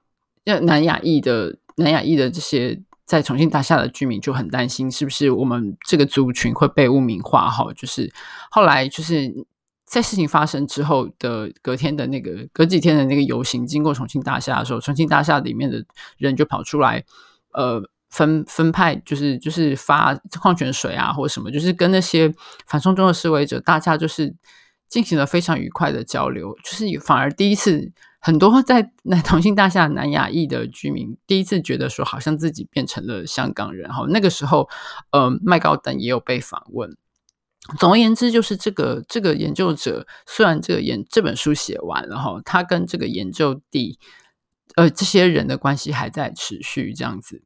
[0.60, 7.48] 南亚裔的南亚裔的这些在重庆大厦的居民就很担心，是不是我们这个族群会被污名化？
[7.48, 8.12] 哈，就是
[8.50, 9.46] 后来就是
[9.84, 15.84] 在事情发生之后的隔天的那个隔几天的那个游行，经过重庆大厦的时候，重庆大厦里面的
[16.18, 17.04] 人就跑出来，
[17.52, 22.32] 呃，分分派就是就是发矿泉水啊，或者什么，就是跟那些
[22.66, 24.34] 反送中的示威者，大家就是
[24.88, 27.92] 进行了非常愉快的交流，就是反而第一次。
[28.20, 33.90] 很多在 那同性大厦南亚裔的居民第一次觉得说，好像自己变成了香港人。
[33.92, 34.68] 哈，那个时候，
[35.10, 36.96] 呃，麦高登也有被访问。
[37.78, 43.98] 总而言之，就是这个这个研究者，虽然这个研这本书写完了哈，他跟这个研究地，
[44.76, 47.42] 呃，这些人的关系还在持续这样子。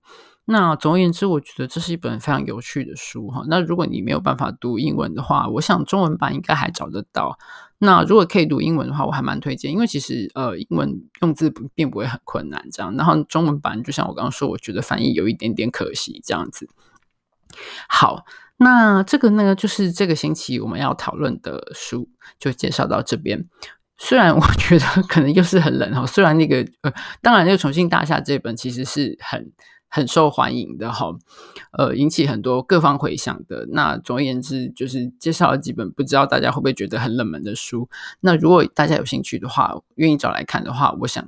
[0.47, 3.43] 那总而言之，我觉得这是一本非常有趣的书哈。
[3.49, 7.39] 那如果你没有办法读英文的话，我想中文版应该还找得到。
[7.79, 12.95] 那如果可以读英文的话，我还蛮推荐，因为其实呃，英文用字不并不会很困难这样。
[12.95, 16.69] 然后中文版就像我刚刚说，我觉得翻译有一点点可惜这样子。
[17.89, 18.27] 好，
[18.59, 23.49] 那这个呢，就是这个星期我们要讨论的书，就介绍到这边。
[23.97, 26.93] 虽然我 觉得可能又是很冷哈，虽然那个呃，
[27.23, 29.51] 当然那个重庆大厦这本其实是很。
[29.95, 31.15] 很受欢迎的哈，
[31.71, 33.65] 呃，引起很多各方回响的。
[33.71, 37.89] 那总而言之，就是介绍了几本不知道大家会不会觉得很冷门的书。
[38.19, 41.25] 那如果大家有兴趣的话，愿意找来看的话，我想，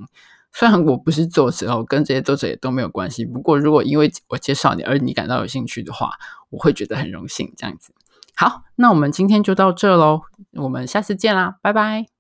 [0.53, 3.25] 虽然我不是作者哦，跟这些作者也都没有关系。
[3.25, 6.11] 不过，如果因为我介绍你而你感到有兴趣的话，
[6.51, 7.53] 我会觉得很荣幸。
[7.57, 7.93] 这样子，
[8.35, 10.23] 好，那我们今天就到这喽，
[10.55, 12.16] 我们下次见啦，拜拜。